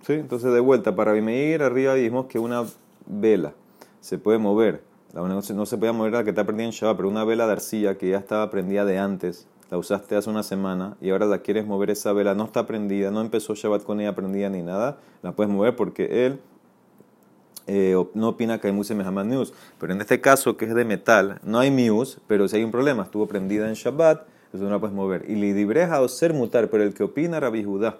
¿Sí? 0.06 0.14
Entonces 0.14 0.52
de 0.52 0.60
vuelta, 0.60 0.94
para 0.94 1.16
ir 1.16 1.62
arriba 1.62 1.94
dijimos 1.94 2.26
que 2.26 2.38
una 2.38 2.64
vela 3.06 3.54
se 4.00 4.18
puede 4.18 4.38
mover. 4.38 4.82
La 5.12 5.20
no 5.22 5.42
se 5.42 5.78
puede 5.78 5.92
mover 5.92 6.12
la 6.12 6.24
que 6.24 6.30
está 6.30 6.44
prendida 6.44 6.66
en 6.66 6.72
Shabbat, 6.72 6.96
pero 6.96 7.08
una 7.08 7.24
vela 7.24 7.46
de 7.46 7.52
arcilla 7.52 7.98
que 7.98 8.08
ya 8.08 8.18
estaba 8.18 8.50
prendida 8.50 8.84
de 8.84 8.98
antes, 8.98 9.46
la 9.72 9.78
usaste 9.78 10.16
hace 10.16 10.28
una 10.28 10.42
semana 10.42 10.98
y 11.00 11.08
ahora 11.08 11.24
la 11.24 11.38
quieres 11.38 11.64
mover 11.64 11.88
esa 11.88 12.12
vela, 12.12 12.34
no 12.34 12.44
está 12.44 12.66
prendida, 12.66 13.10
no 13.10 13.22
empezó 13.22 13.54
Shabbat 13.54 13.84
con 13.84 14.02
ella 14.02 14.14
prendida 14.14 14.50
ni 14.50 14.60
nada, 14.60 14.98
la 15.22 15.32
puedes 15.32 15.50
mover 15.50 15.76
porque 15.76 16.26
él 16.26 16.40
eh, 17.66 17.96
no 18.12 18.28
opina 18.28 18.60
que 18.60 18.66
hay 18.66 18.74
Muse 18.74 18.94
Mehamad 18.94 19.24
News. 19.24 19.54
Pero 19.80 19.94
en 19.94 20.02
este 20.02 20.20
caso, 20.20 20.58
que 20.58 20.66
es 20.66 20.74
de 20.74 20.84
metal, 20.84 21.40
no 21.42 21.58
hay 21.58 21.70
Mius, 21.70 22.20
pero 22.26 22.48
si 22.48 22.56
hay 22.56 22.64
un 22.64 22.70
problema, 22.70 23.04
estuvo 23.04 23.26
prendida 23.26 23.66
en 23.66 23.72
Shabbat, 23.72 24.26
entonces 24.44 24.60
no 24.60 24.68
la 24.68 24.78
puedes 24.78 24.94
mover. 24.94 25.24
Y 25.26 25.36
lidibreja 25.36 26.02
o 26.02 26.08
ser 26.08 26.34
mutar, 26.34 26.68
pero 26.68 26.82
el 26.82 26.92
que 26.92 27.04
opina 27.04 27.40
Rabbi 27.40 27.64
Judá, 27.64 27.96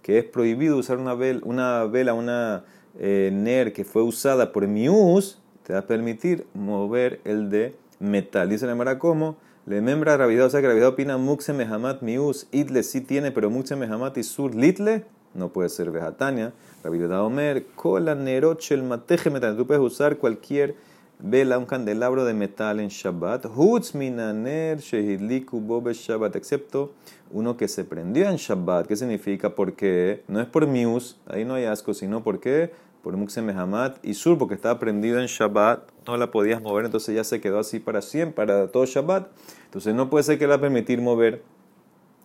que 0.00 0.18
es 0.18 0.24
prohibido 0.24 0.78
usar 0.78 0.96
una 0.96 1.12
vela, 1.12 1.42
una, 1.44 1.84
vela, 1.84 2.14
una 2.14 2.64
eh, 2.98 3.28
ner 3.30 3.74
que 3.74 3.84
fue 3.84 4.02
usada 4.02 4.52
por 4.52 4.66
Mius, 4.66 5.38
te 5.66 5.74
va 5.74 5.80
a 5.80 5.86
permitir 5.86 6.46
mover 6.54 7.20
el 7.24 7.50
de 7.50 7.76
metal. 7.98 8.48
Dice 8.48 8.64
la 8.66 8.74
Mara 8.74 8.98
cómo. 8.98 9.36
Le 9.70 9.80
membra 9.80 10.16
Ravidad, 10.16 10.46
o 10.46 10.50
sea 10.50 10.60
que 10.60 10.66
Ravidad 10.66 10.88
opina 10.88 11.16
Muxe 11.16 11.52
Mehamat 11.52 12.02
Mius, 12.02 12.48
Itle 12.50 12.82
sí 12.82 13.02
tiene, 13.02 13.30
pero 13.30 13.50
Muxe 13.50 13.76
Mehamat 13.76 14.18
y 14.18 14.24
Sur 14.24 14.52
Litle 14.52 15.04
no 15.32 15.50
puede 15.50 15.68
ser 15.68 15.92
Vejatania. 15.92 16.52
Ravidad 16.82 17.24
Omer, 17.24 17.64
Kola 17.76 18.16
Nerochel 18.16 18.82
Mateje 18.82 19.30
Metal. 19.30 19.56
Tú 19.56 19.68
puedes 19.68 19.80
usar 19.80 20.16
cualquier 20.16 20.74
vela, 21.20 21.56
un 21.56 21.66
candelabro 21.66 22.24
de 22.24 22.34
metal 22.34 22.80
en 22.80 22.88
Shabbat. 22.88 23.46
Hutz 23.46 23.94
Minaner 23.94 24.80
Shehidliku 24.80 25.60
Bobe 25.60 25.94
Shabbat, 25.94 26.34
excepto 26.34 26.90
uno 27.30 27.56
que 27.56 27.68
se 27.68 27.84
prendió 27.84 28.28
en 28.28 28.38
Shabbat. 28.38 28.88
¿Qué 28.88 28.96
significa? 28.96 29.54
Porque 29.54 30.24
no 30.26 30.40
es 30.40 30.48
por 30.48 30.66
Mius, 30.66 31.20
ahí 31.28 31.44
no 31.44 31.54
hay 31.54 31.66
asco, 31.66 31.94
sino 31.94 32.24
porque 32.24 32.72
por 33.04 33.16
Muxe 33.16 33.40
Mehamat 33.40 34.04
y 34.04 34.14
Sur, 34.14 34.36
porque 34.36 34.54
estaba 34.54 34.80
prendido 34.80 35.20
en 35.20 35.26
Shabbat, 35.26 35.88
no 36.08 36.16
la 36.16 36.32
podías 36.32 36.60
mover, 36.60 36.84
entonces 36.84 37.14
ya 37.14 37.22
se 37.22 37.40
quedó 37.40 37.60
así 37.60 37.78
para 37.78 38.02
siempre, 38.02 38.34
para 38.34 38.66
todo 38.66 38.84
Shabbat. 38.84 39.28
Entonces 39.70 39.94
no 39.94 40.10
puede 40.10 40.24
ser 40.24 40.36
que 40.36 40.48
la 40.48 40.60
permitir 40.60 41.00
mover 41.00 41.44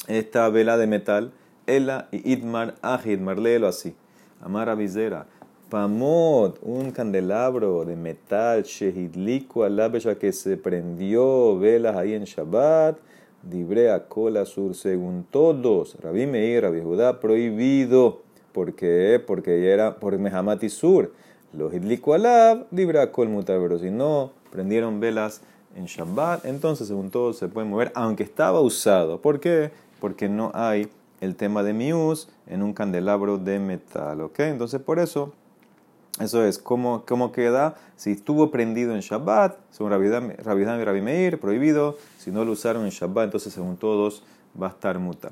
esta 0.07 0.49
vela 0.49 0.77
de 0.77 0.87
metal, 0.87 1.31
Ela 1.67 2.07
y 2.11 2.33
Idmar 2.33 2.73
Ahidmar, 2.81 3.37
léelo 3.37 3.67
así. 3.67 3.95
Amara 4.41 4.73
Vizera, 4.73 5.27
Pamot, 5.69 6.57
un 6.63 6.89
candelabro 6.89 7.85
de 7.85 7.95
metal, 7.95 8.63
Shehidliku 8.63 9.63
Alabesha 9.63 10.15
que 10.15 10.31
se 10.33 10.57
prendió 10.57 11.59
velas 11.59 11.95
ahí 11.95 12.13
en 12.15 12.23
Shabbat, 12.23 12.97
Dibrea 13.43 14.07
Kola 14.07 14.45
Sur, 14.45 14.73
según 14.73 15.23
todos, 15.29 15.97
Rabbi 16.01 16.25
Meir, 16.25 16.63
Rabbi 16.63 16.81
Judá, 16.81 17.19
prohibido 17.19 18.25
¿Por 18.55 18.73
qué? 18.73 19.21
Porque 19.23 19.69
era 19.69 19.97
por 19.97 20.17
Mehamat 20.17 20.63
y 20.63 20.69
Sur. 20.69 21.11
Los 21.51 21.73
Hidliku 21.73 22.13
Alab, 22.13 22.67
Mutar, 22.71 23.59
pero 23.59 23.77
si 23.77 23.91
no 23.91 24.31
prendieron 24.49 25.01
velas 25.01 25.41
en 25.75 25.85
Shabbat, 25.85 26.45
entonces 26.45 26.87
según 26.87 27.11
todo 27.11 27.33
se 27.33 27.47
puede 27.47 27.67
mover, 27.67 27.91
aunque 27.95 28.23
estaba 28.23 28.61
usado. 28.61 29.21
¿Por 29.21 29.39
qué? 29.39 29.71
Porque 29.99 30.29
no 30.29 30.51
hay 30.53 30.89
el 31.21 31.35
tema 31.35 31.63
de 31.63 31.73
mius 31.73 32.29
en 32.47 32.63
un 32.63 32.73
candelabro 32.73 33.37
de 33.37 33.59
metal, 33.59 34.21
¿ok? 34.21 34.39
Entonces 34.39 34.81
por 34.81 34.99
eso, 34.99 35.33
eso 36.19 36.43
es, 36.45 36.57
¿cómo, 36.57 37.03
cómo 37.05 37.31
queda? 37.31 37.75
Si 37.95 38.11
estuvo 38.11 38.51
prendido 38.51 38.95
en 38.95 39.01
Shabbat, 39.01 39.57
según 39.71 39.91
Rabidam 39.91 40.31
y 40.79 40.83
Rabbi 40.83 41.01
Meir, 41.01 41.39
prohibido, 41.39 41.97
si 42.17 42.31
no 42.31 42.45
lo 42.45 42.53
usaron 42.53 42.85
en 42.85 42.91
Shabbat, 42.91 43.25
entonces 43.25 43.53
según 43.53 43.77
todos 43.77 44.23
va 44.61 44.67
a 44.67 44.71
estar 44.71 44.97
muta. 44.99 45.31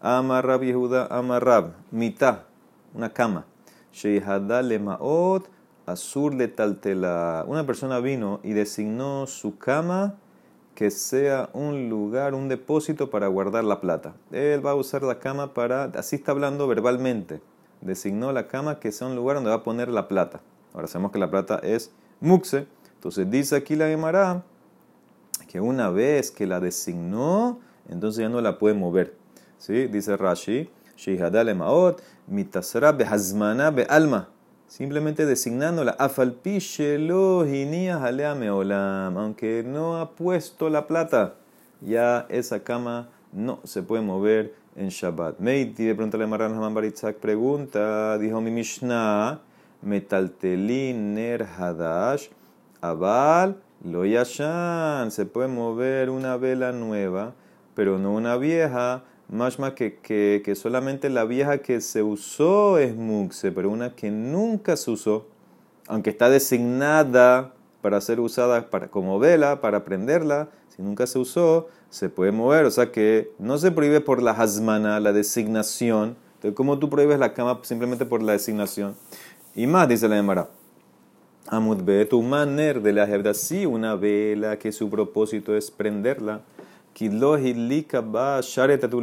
Amar 0.00 0.46
Rabbi 0.46 0.66
Yehuda, 0.66 1.06
Amar 1.06 1.44
Rab, 1.44 1.72
mitad 1.90 2.40
una 2.94 3.10
cama. 3.10 3.44
maot 4.80 5.48
azur 5.86 6.34
le 6.34 6.48
taltela. 6.48 7.44
Una 7.46 7.66
persona 7.66 8.00
vino 8.00 8.40
y 8.42 8.52
designó 8.52 9.26
su 9.26 9.58
cama 9.58 10.14
que 10.74 10.90
sea 10.90 11.50
un 11.52 11.88
lugar, 11.88 12.34
un 12.34 12.48
depósito 12.48 13.10
para 13.10 13.28
guardar 13.28 13.64
la 13.64 13.80
plata. 13.80 14.14
Él 14.32 14.64
va 14.64 14.72
a 14.72 14.74
usar 14.74 15.02
la 15.02 15.18
cama 15.18 15.54
para, 15.54 15.84
así 15.84 16.16
está 16.16 16.32
hablando 16.32 16.66
verbalmente, 16.66 17.40
designó 17.80 18.32
la 18.32 18.48
cama 18.48 18.80
que 18.80 18.90
sea 18.90 19.06
un 19.06 19.14
lugar 19.14 19.36
donde 19.36 19.50
va 19.50 19.56
a 19.56 19.62
poner 19.62 19.88
la 19.88 20.08
plata. 20.08 20.40
Ahora 20.72 20.88
sabemos 20.88 21.12
que 21.12 21.18
la 21.18 21.30
plata 21.30 21.60
es 21.62 21.92
muxe. 22.20 22.66
Entonces 22.94 23.30
dice 23.30 23.54
aquí 23.54 23.76
la 23.76 23.86
Gemara 23.86 24.42
que 25.48 25.60
una 25.60 25.90
vez 25.90 26.30
que 26.30 26.46
la 26.46 26.58
designó, 26.58 27.60
entonces 27.88 28.22
ya 28.22 28.28
no 28.28 28.40
la 28.40 28.58
puede 28.58 28.74
mover. 28.74 29.14
¿Sí? 29.58 29.86
Dice 29.86 30.16
Rashi, 30.16 30.68
Shihadale 30.96 31.54
Maot, 31.54 32.02
mitasra 32.26 32.92
behazmana 32.92 33.70
bealma. 33.70 34.28
Simplemente 34.66 35.26
designándola. 35.26 35.92
Alea 37.92 38.34
meolam. 38.34 39.16
Aunque 39.18 39.62
no 39.64 39.98
ha 39.98 40.10
puesto 40.10 40.68
la 40.68 40.86
plata, 40.86 41.34
ya 41.80 42.26
esa 42.28 42.62
cama 42.62 43.08
no 43.32 43.60
se 43.64 43.82
puede 43.82 44.02
mover 44.02 44.54
en 44.76 44.88
Shabbat. 44.88 45.38
Meiti 45.38 45.84
de 45.84 45.94
pronto 45.94 46.18
le 46.18 46.26
marran 46.26 46.54
Haman 46.54 46.74
Baritzak 46.74 47.16
pregunta, 47.16 48.18
dijo 48.18 48.40
mi 48.40 48.50
Mishnah, 48.50 49.40
metaltelin 49.82 51.14
ner 51.14 51.46
hadash, 51.58 52.28
aval 52.80 53.56
lo 53.84 54.04
yashan. 54.04 55.10
Se 55.10 55.26
puede 55.26 55.48
mover 55.48 56.10
una 56.10 56.36
vela 56.36 56.72
nueva, 56.72 57.34
pero 57.74 57.98
no 57.98 58.12
una 58.12 58.36
vieja 58.36 59.04
más 59.34 59.56
que, 59.74 59.96
que, 59.96 60.42
que, 60.44 60.54
solamente 60.54 61.10
la 61.10 61.24
vieja 61.24 61.58
que 61.58 61.80
se 61.80 62.02
usó 62.02 62.78
es 62.78 62.94
muxe, 62.94 63.50
pero 63.50 63.68
una 63.68 63.94
que 63.94 64.10
nunca 64.10 64.76
se 64.76 64.92
usó, 64.92 65.26
aunque 65.88 66.10
está 66.10 66.30
designada 66.30 67.52
para 67.82 68.00
ser 68.00 68.20
usada 68.20 68.70
para, 68.70 68.88
como 68.88 69.18
vela, 69.18 69.60
para 69.60 69.84
prenderla, 69.84 70.50
si 70.68 70.82
nunca 70.82 71.06
se 71.06 71.18
usó, 71.18 71.68
se 71.90 72.08
puede 72.08 72.32
mover. 72.32 72.64
O 72.64 72.70
sea 72.70 72.92
que 72.92 73.32
no 73.38 73.58
se 73.58 73.72
prohíbe 73.72 74.00
por 74.00 74.22
la 74.22 74.30
hasmana, 74.30 75.00
la 75.00 75.12
designación. 75.12 76.16
Entonces, 76.36 76.56
¿cómo 76.56 76.78
tú 76.78 76.88
prohíbes 76.88 77.18
la 77.18 77.34
cama 77.34 77.58
simplemente 77.62 78.06
por 78.06 78.22
la 78.22 78.32
designación? 78.32 78.94
Y 79.54 79.66
más, 79.66 79.88
dice 79.88 80.08
la 80.08 80.16
Emara. 80.16 80.48
Amud 81.48 81.82
tu 82.08 82.22
maner 82.22 82.80
de 82.80 82.92
la 82.92 83.04
hebda, 83.04 83.34
sí, 83.34 83.66
una 83.66 83.96
vela 83.96 84.58
que 84.58 84.72
su 84.72 84.88
propósito 84.88 85.54
es 85.54 85.70
prenderla 85.70 86.40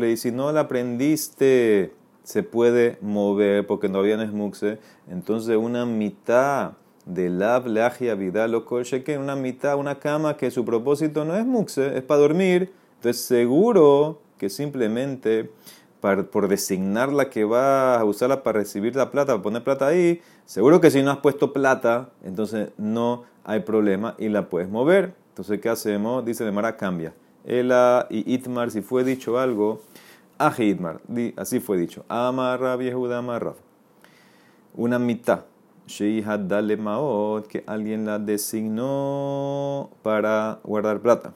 dices, 0.07 0.21
si 0.21 0.31
no 0.31 0.51
la 0.51 0.61
aprendiste, 0.61 1.93
se 2.23 2.43
puede 2.43 2.97
mover 3.01 3.67
porque 3.67 3.89
no 3.89 3.99
había 3.99 4.17
muxe. 4.31 4.79
Entonces, 5.09 5.57
una 5.57 5.85
mitad 5.85 6.73
de 7.05 7.29
la 7.29 7.59
leagia 7.59 8.15
vida 8.15 8.47
lo 8.47 8.65
que 9.03 9.17
una 9.17 9.35
mitad, 9.35 9.75
una 9.75 9.99
cama 9.99 10.37
que 10.37 10.51
su 10.51 10.63
propósito 10.65 11.25
no 11.25 11.35
es 11.35 11.45
muxe, 11.45 11.97
es 11.97 12.03
para 12.03 12.21
dormir. 12.21 12.71
Entonces, 12.95 13.23
seguro 13.23 14.21
que 14.37 14.49
simplemente 14.49 15.51
por 15.99 16.47
designar 16.47 17.13
la 17.13 17.29
que 17.29 17.43
va 17.43 17.99
a 17.99 18.03
usarla 18.05 18.41
para 18.41 18.59
recibir 18.59 18.95
la 18.95 19.11
plata, 19.11 19.33
para 19.33 19.43
poner 19.43 19.63
plata 19.63 19.87
ahí, 19.87 20.19
seguro 20.45 20.81
que 20.81 20.89
si 20.89 21.03
no 21.03 21.11
has 21.11 21.17
puesto 21.17 21.53
plata, 21.53 22.09
entonces 22.23 22.69
no 22.77 23.23
hay 23.43 23.59
problema 23.59 24.15
y 24.17 24.29
la 24.29 24.49
puedes 24.49 24.67
mover. 24.67 25.13
Entonces, 25.29 25.59
¿qué 25.61 25.69
hacemos? 25.69 26.25
Dice 26.25 26.43
de 26.43 26.51
Mara, 26.51 26.75
cambia. 26.75 27.13
Ela 27.45 28.07
y 28.09 28.33
Itmar, 28.33 28.71
si 28.71 28.81
fue 28.81 29.03
dicho 29.03 29.39
algo, 29.39 29.81
Aje 30.37 30.65
Itmar, 30.65 31.01
así 31.37 31.59
fue 31.59 31.77
dicho. 31.77 32.03
Amarra 32.09 32.75
viejuda 32.75 33.19
amarra. 33.19 33.53
Una 34.73 34.97
mitad. 34.97 35.45
Sheihad 35.85 36.39
dale 36.39 36.77
maot, 36.77 37.45
que 37.47 37.63
alguien 37.67 38.05
la 38.05 38.17
designó 38.17 39.91
para 40.01 40.59
guardar 40.63 40.99
plata. 40.99 41.33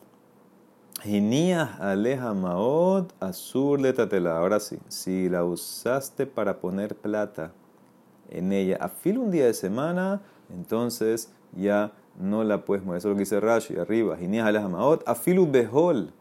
Ginías 1.04 1.80
aleja 1.80 2.34
maot, 2.34 3.14
azur 3.20 3.80
letatela. 3.80 4.38
Ahora 4.38 4.60
sí, 4.60 4.80
si 4.88 5.30
la 5.30 5.44
usaste 5.44 6.26
para 6.26 6.60
poner 6.60 6.96
plata 6.96 7.52
en 8.30 8.54
ella, 8.54 8.78
a 8.82 8.90
filo 8.90 9.22
un 9.22 9.30
día 9.30 9.46
de 9.46 9.54
semana, 9.54 10.22
entonces 10.50 11.32
ya 11.56 11.92
no 12.20 12.44
la 12.44 12.64
puedes 12.66 12.84
mover. 12.84 12.98
Eso 12.98 13.10
es 13.10 13.12
lo 13.12 13.16
que 13.16 13.22
dice 13.22 13.40
Rashi 13.40 13.78
arriba. 13.78 14.18
Afilu 15.06 15.50
behol, 15.50 16.12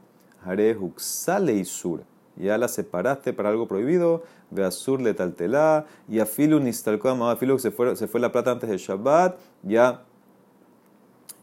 y 1.52 1.64
sur. 1.64 2.02
Ya 2.36 2.58
la 2.58 2.68
separaste 2.68 3.32
para 3.32 3.50
algo 3.50 3.68
prohibido. 3.68 4.22
Azur 4.62 5.00
le 5.00 5.14
taltelá. 5.14 5.86
Y 6.08 6.18
afilu 6.18 6.60
nistalko 6.60 7.08
Afilu 7.08 7.58
se 7.58 7.70
fue, 7.70 7.96
se 7.96 8.06
fue 8.08 8.20
la 8.20 8.32
plata 8.32 8.50
antes 8.50 8.68
del 8.68 8.78
Shabbat. 8.78 9.38
Ya 9.62 10.02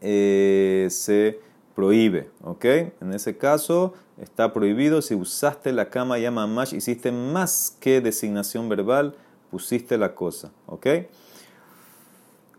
eh, 0.00 0.88
se 0.90 1.40
prohíbe. 1.74 2.30
¿Ok? 2.42 2.64
En 2.64 3.12
ese 3.14 3.36
caso 3.36 3.94
está 4.20 4.52
prohibido. 4.52 5.00
Si 5.00 5.14
usaste 5.14 5.72
la 5.72 5.88
cama 5.88 6.18
ya 6.18 6.30
mamash, 6.30 6.74
hiciste 6.74 7.10
más 7.10 7.76
que 7.80 8.00
designación 8.00 8.68
verbal, 8.68 9.14
pusiste 9.50 9.96
la 9.96 10.14
cosa. 10.14 10.52
¿Ok? 10.66 10.86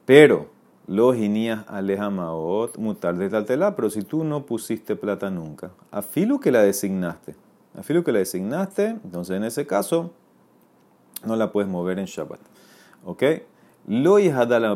Pero 0.05 0.49
los 0.87 1.15
inías 1.17 1.65
aleja 1.67 2.09
maot 2.09 2.77
mutar 2.77 3.15
de 3.15 3.29
taltela, 3.29 3.75
pero 3.75 3.89
si 3.89 4.01
tú 4.01 4.23
no 4.23 4.45
pusiste 4.45 4.95
plata 4.95 5.29
nunca, 5.29 5.71
a 5.91 6.01
filo 6.01 6.39
que 6.39 6.51
la 6.51 6.61
designaste, 6.61 7.35
a 7.77 7.83
filo 7.83 8.03
que 8.03 8.11
la 8.11 8.19
designaste, 8.19 8.97
entonces 9.03 9.37
en 9.37 9.43
ese 9.43 9.65
caso 9.65 10.11
no 11.25 11.35
la 11.35 11.51
puedes 11.51 11.69
mover 11.69 11.99
en 11.99 12.05
Shabbat. 12.05 12.39
¿Ok? 13.05 13.23
Lo 13.87 14.17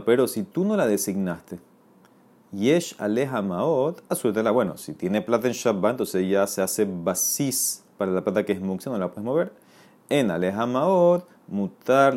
pero 0.05 0.27
si 0.27 0.43
tú 0.43 0.65
no 0.65 0.75
la 0.75 0.87
designaste, 0.87 1.59
Yesh 2.51 2.95
aleja 2.97 3.41
maot, 3.41 4.01
Bueno, 4.53 4.77
si 4.77 4.93
tiene 4.93 5.21
plata 5.21 5.47
en 5.47 5.53
Shabbat, 5.53 5.91
entonces 5.91 6.29
ya 6.29 6.47
se 6.47 6.61
hace 6.61 6.85
basis 6.85 7.83
para 7.97 8.11
la 8.11 8.23
plata 8.23 8.45
que 8.45 8.53
es 8.53 8.61
muxe, 8.61 8.89
no 8.89 8.97
la 8.97 9.09
puedes 9.09 9.25
mover. 9.25 9.53
En 10.09 10.31
aleja 10.31 10.65
maot, 10.65 11.27
mutar 11.47 12.13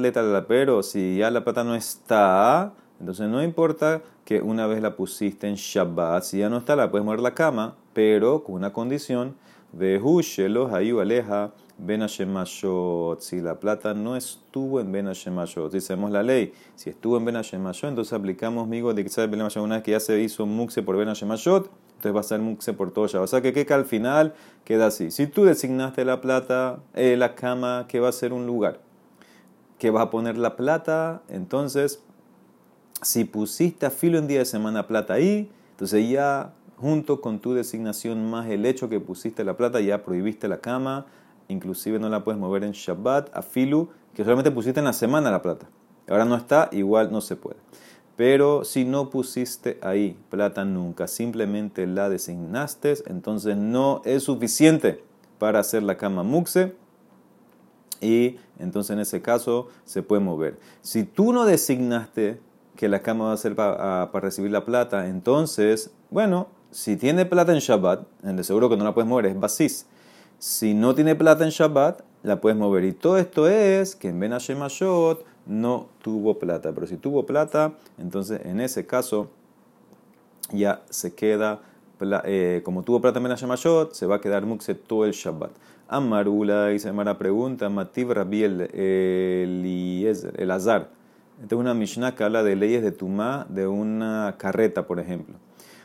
pero 0.46 0.82
si 0.82 1.18
ya 1.18 1.30
la 1.30 1.42
plata 1.42 1.64
no 1.64 1.74
está, 1.74 2.72
entonces 3.00 3.28
no 3.28 3.42
importa 3.42 4.02
que 4.24 4.42
una 4.42 4.66
vez 4.66 4.82
la 4.82 4.94
pusiste 4.94 5.48
en 5.48 5.54
Shabbat, 5.54 6.22
si 6.22 6.38
ya 6.38 6.48
no 6.48 6.58
está, 6.58 6.76
la 6.76 6.90
puedes 6.90 7.04
mover 7.04 7.20
la 7.20 7.34
cama, 7.34 7.76
pero 7.94 8.44
con 8.44 8.56
una 8.56 8.72
condición 8.72 9.34
de 9.72 9.98
Hushelo, 9.98 10.74
Hayu 10.74 11.00
aleja 11.00 11.52
Ben 11.78 12.06
Si 12.08 13.40
la 13.40 13.58
plata 13.58 13.94
no 13.94 14.16
estuvo 14.16 14.80
en 14.80 14.92
Ben 14.92 15.06
Hashemashot, 15.06 15.80
sabemos 15.80 16.10
la 16.10 16.22
ley, 16.22 16.52
si 16.74 16.90
estuvo 16.90 17.16
en 17.16 17.24
Ben 17.24 17.36
Hashemashot, 17.36 17.88
entonces 17.88 18.12
aplicamos 18.12 18.68
migo 18.68 18.92
de 18.92 19.04
que 19.04 19.10
una 19.58 19.76
vez 19.76 19.82
que 19.82 19.92
ya 19.92 20.00
se 20.00 20.20
hizo 20.20 20.44
muxe 20.44 20.82
por 20.82 20.96
Ben 20.96 21.08
Hashemashot, 21.08 21.70
entonces 21.96 22.14
va 22.14 22.20
a 22.20 22.24
ser 22.24 22.40
muxe 22.40 22.74
por 22.74 22.92
todo 22.92 23.06
ya. 23.06 23.20
O 23.22 23.26
sea 23.26 23.40
que, 23.40 23.52
que 23.52 23.74
al 23.74 23.84
final 23.86 24.34
queda 24.64 24.86
así. 24.86 25.10
Si 25.10 25.26
tú 25.26 25.44
designaste 25.44 26.04
la 26.04 26.20
plata, 26.20 26.80
eh, 26.94 27.16
la 27.16 27.34
cama, 27.34 27.86
que 27.88 28.00
va 28.00 28.08
a 28.08 28.12
ser 28.12 28.32
un 28.32 28.46
lugar, 28.46 28.80
que 29.78 29.90
va 29.90 30.02
a 30.02 30.10
poner 30.10 30.36
la 30.36 30.56
plata, 30.56 31.22
entonces, 31.28 32.02
si 33.02 33.24
pusiste 33.24 33.86
a 33.86 33.90
filo 33.90 34.18
en 34.18 34.26
día 34.26 34.40
de 34.40 34.44
semana 34.44 34.86
plata 34.86 35.14
ahí, 35.14 35.50
entonces 35.72 36.08
ya 36.08 36.52
junto 36.76 37.20
con 37.20 37.40
tu 37.40 37.54
designación 37.54 38.30
más 38.30 38.48
el 38.48 38.64
hecho 38.66 38.88
que 38.88 39.00
pusiste 39.00 39.44
la 39.44 39.56
plata, 39.56 39.80
ya 39.80 40.04
prohibiste 40.04 40.48
la 40.48 40.60
cama 40.60 41.06
inclusive 41.50 41.98
no 41.98 42.08
la 42.08 42.24
puedes 42.24 42.40
mover 42.40 42.64
en 42.64 42.72
Shabbat, 42.72 43.36
a 43.36 43.42
filu, 43.42 43.88
que 44.14 44.24
solamente 44.24 44.50
pusiste 44.50 44.80
en 44.80 44.86
la 44.86 44.92
semana 44.92 45.30
la 45.30 45.42
plata. 45.42 45.68
Ahora 46.08 46.24
no 46.24 46.36
está, 46.36 46.68
igual 46.72 47.12
no 47.12 47.20
se 47.20 47.36
puede. 47.36 47.58
Pero 48.16 48.64
si 48.64 48.84
no 48.84 49.10
pusiste 49.10 49.78
ahí 49.82 50.16
plata 50.28 50.64
nunca, 50.64 51.06
simplemente 51.06 51.86
la 51.86 52.08
designaste, 52.08 52.94
entonces 53.06 53.56
no 53.56 54.02
es 54.04 54.24
suficiente 54.24 55.02
para 55.38 55.60
hacer 55.60 55.82
la 55.82 55.96
cama 55.96 56.22
muxe 56.22 56.74
y 58.00 58.36
entonces 58.58 58.90
en 58.90 59.00
ese 59.00 59.22
caso 59.22 59.68
se 59.84 60.02
puede 60.02 60.20
mover. 60.20 60.58
Si 60.82 61.04
tú 61.04 61.32
no 61.32 61.46
designaste 61.46 62.40
que 62.80 62.88
la 62.88 63.02
cama 63.02 63.26
va 63.26 63.34
a 63.34 63.36
ser 63.36 63.54
para, 63.54 64.06
recibir 64.06 64.50
la 64.50 64.64
plata, 64.64 65.06
entonces, 65.06 65.90
bueno, 66.08 66.48
si 66.70 66.96
tiene 66.96 67.26
plata 67.26 67.52
en 67.52 67.58
Shabbat, 67.58 68.06
el 68.24 68.42
seguro 68.42 68.70
que 68.70 68.78
no 68.78 68.84
la 68.84 68.94
puedes 68.94 69.06
mover, 69.06 69.26
es 69.26 69.38
basis. 69.38 69.84
Si 70.38 70.72
no 70.72 70.94
tiene 70.94 71.14
plata 71.14 71.44
en 71.44 71.50
Shabbat, 71.50 72.00
la 72.22 72.40
puedes 72.40 72.56
mover. 72.56 72.84
Y 72.84 72.92
todo 72.92 73.18
esto 73.18 73.46
es 73.50 73.94
que 73.94 74.08
en 74.08 74.18
Ben 74.18 74.32
Hashemashot 74.32 75.26
no 75.44 75.88
tuvo 76.00 76.38
plata. 76.38 76.72
Pero 76.72 76.86
si 76.86 76.96
tuvo 76.96 77.26
plata, 77.26 77.74
entonces 77.98 78.40
en 78.46 78.62
ese 78.62 78.86
caso 78.86 79.28
ya 80.50 80.80
se 80.88 81.14
queda, 81.14 81.60
eh, 82.24 82.62
como 82.64 82.82
tuvo 82.82 83.02
plata 83.02 83.18
en 83.18 83.24
Ben 83.24 83.36
se 83.36 84.06
va 84.06 84.16
a 84.16 84.20
quedar 84.22 84.46
muxe 84.46 84.74
todo 84.74 85.04
el 85.04 85.12
Shabbat. 85.12 85.50
Amarula, 85.86 86.72
y 86.72 86.78
se 86.78 86.90
la 86.90 87.18
pregunta, 87.18 87.68
Mativ 87.68 88.12
Rabbi 88.12 88.42
el, 88.42 88.70
el 90.38 90.50
Azar. 90.50 90.99
Es 91.42 91.52
una 91.52 91.74
Mishnah 91.74 92.14
que 92.14 92.24
habla 92.24 92.42
de 92.42 92.56
leyes 92.56 92.82
de 92.82 92.92
Tumá 92.92 93.46
de 93.48 93.66
una 93.66 94.36
carreta, 94.38 94.86
por 94.86 95.00
ejemplo. 95.00 95.36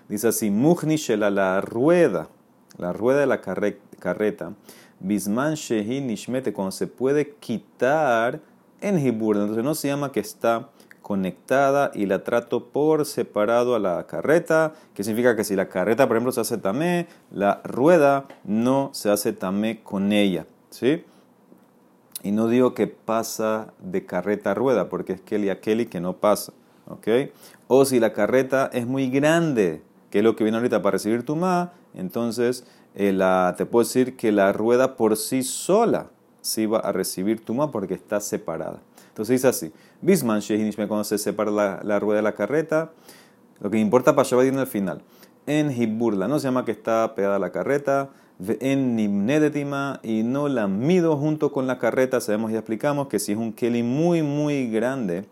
Dice 0.09 0.27
así, 0.27 0.51
Muhni 0.51 0.97
la 1.17 1.61
rueda 1.61 2.29
la 2.77 2.93
rueda 2.93 3.21
de 3.21 3.27
la 3.27 3.41
carreta, 3.41 4.53
Bisman 4.99 5.55
Shehi 5.55 6.01
Nishmete, 6.01 6.53
cuando 6.53 6.71
se 6.71 6.87
puede 6.87 7.35
quitar 7.35 8.41
en 8.81 8.99
Hibur, 8.99 9.37
entonces 9.37 9.63
no 9.63 9.75
se 9.75 9.87
llama 9.87 10.11
que 10.11 10.19
está 10.19 10.69
conectada 11.01 11.91
y 11.93 12.07
la 12.07 12.23
trato 12.23 12.69
por 12.69 13.05
separado 13.05 13.75
a 13.75 13.79
la 13.79 14.05
carreta, 14.07 14.73
que 14.93 15.03
significa 15.03 15.35
que 15.35 15.43
si 15.43 15.55
la 15.55 15.69
carreta, 15.69 16.07
por 16.07 16.17
ejemplo, 16.17 16.31
se 16.31 16.41
hace 16.41 16.57
tamé, 16.57 17.07
la 17.31 17.61
rueda 17.63 18.25
no 18.43 18.89
se 18.93 19.09
hace 19.11 19.31
tamé 19.31 19.83
con 19.83 20.11
ella, 20.11 20.47
¿sí? 20.69 21.03
Y 22.25 22.31
no 22.31 22.47
digo 22.47 22.73
que 22.73 22.87
pasa 22.87 23.71
de 23.77 24.03
carreta 24.07 24.49
a 24.49 24.53
rueda, 24.55 24.89
porque 24.89 25.13
es 25.13 25.21
Kelly 25.21 25.51
a 25.51 25.61
Kelly 25.61 25.85
que 25.85 26.01
no 26.01 26.13
pasa, 26.13 26.53
¿ok? 26.87 27.07
O 27.67 27.85
si 27.85 27.99
la 27.99 28.13
carreta 28.13 28.67
es 28.73 28.87
muy 28.87 29.11
grande, 29.11 29.83
que 30.09 30.17
es 30.17 30.23
lo 30.23 30.35
que 30.35 30.43
viene 30.43 30.57
ahorita 30.57 30.81
para 30.81 30.93
recibir 30.93 31.23
tu 31.23 31.35
ma, 31.35 31.73
entonces 31.93 32.65
eh, 32.95 33.15
te 33.55 33.67
puedo 33.67 33.85
decir 33.85 34.17
que 34.17 34.31
la 34.31 34.51
rueda 34.53 34.95
por 34.95 35.17
sí 35.17 35.43
sola 35.43 36.09
sí 36.41 36.65
va 36.65 36.79
a 36.79 36.91
recibir 36.91 37.45
tuma 37.45 37.71
porque 37.71 37.93
está 37.93 38.19
separada. 38.19 38.81
Entonces 39.09 39.35
dice 39.35 39.47
así, 39.47 39.71
Bisman 40.01 40.41
cuando 40.87 41.03
se 41.03 41.19
separa 41.19 41.51
la, 41.51 41.99
rueda 41.99 42.17
de 42.17 42.23
la 42.23 42.33
carreta, 42.33 42.89
lo 43.59 43.69
que 43.69 43.77
importa 43.77 44.15
para 44.15 44.27
Shabbat 44.27 44.47
en 44.47 44.57
el 44.57 44.65
final. 44.65 45.03
En 45.45 45.69
Hiburla, 45.69 46.27
no 46.27 46.39
se 46.39 46.47
llama 46.47 46.65
que 46.65 46.71
está 46.71 47.13
pegada 47.13 47.35
a 47.35 47.39
la 47.39 47.51
carreta, 47.51 48.09
y 50.03 50.23
no 50.23 50.47
la 50.49 50.67
mido 50.67 51.17
junto 51.17 51.51
con 51.51 51.67
la 51.67 51.79
carreta, 51.79 52.19
sabemos 52.19 52.51
y 52.51 52.55
explicamos 52.55 53.07
que 53.07 53.19
si 53.19 53.31
es 53.31 53.37
un 53.37 53.53
Kelly 53.53 53.81
muy 53.81 54.23
muy 54.23 54.69
grande, 54.69 55.25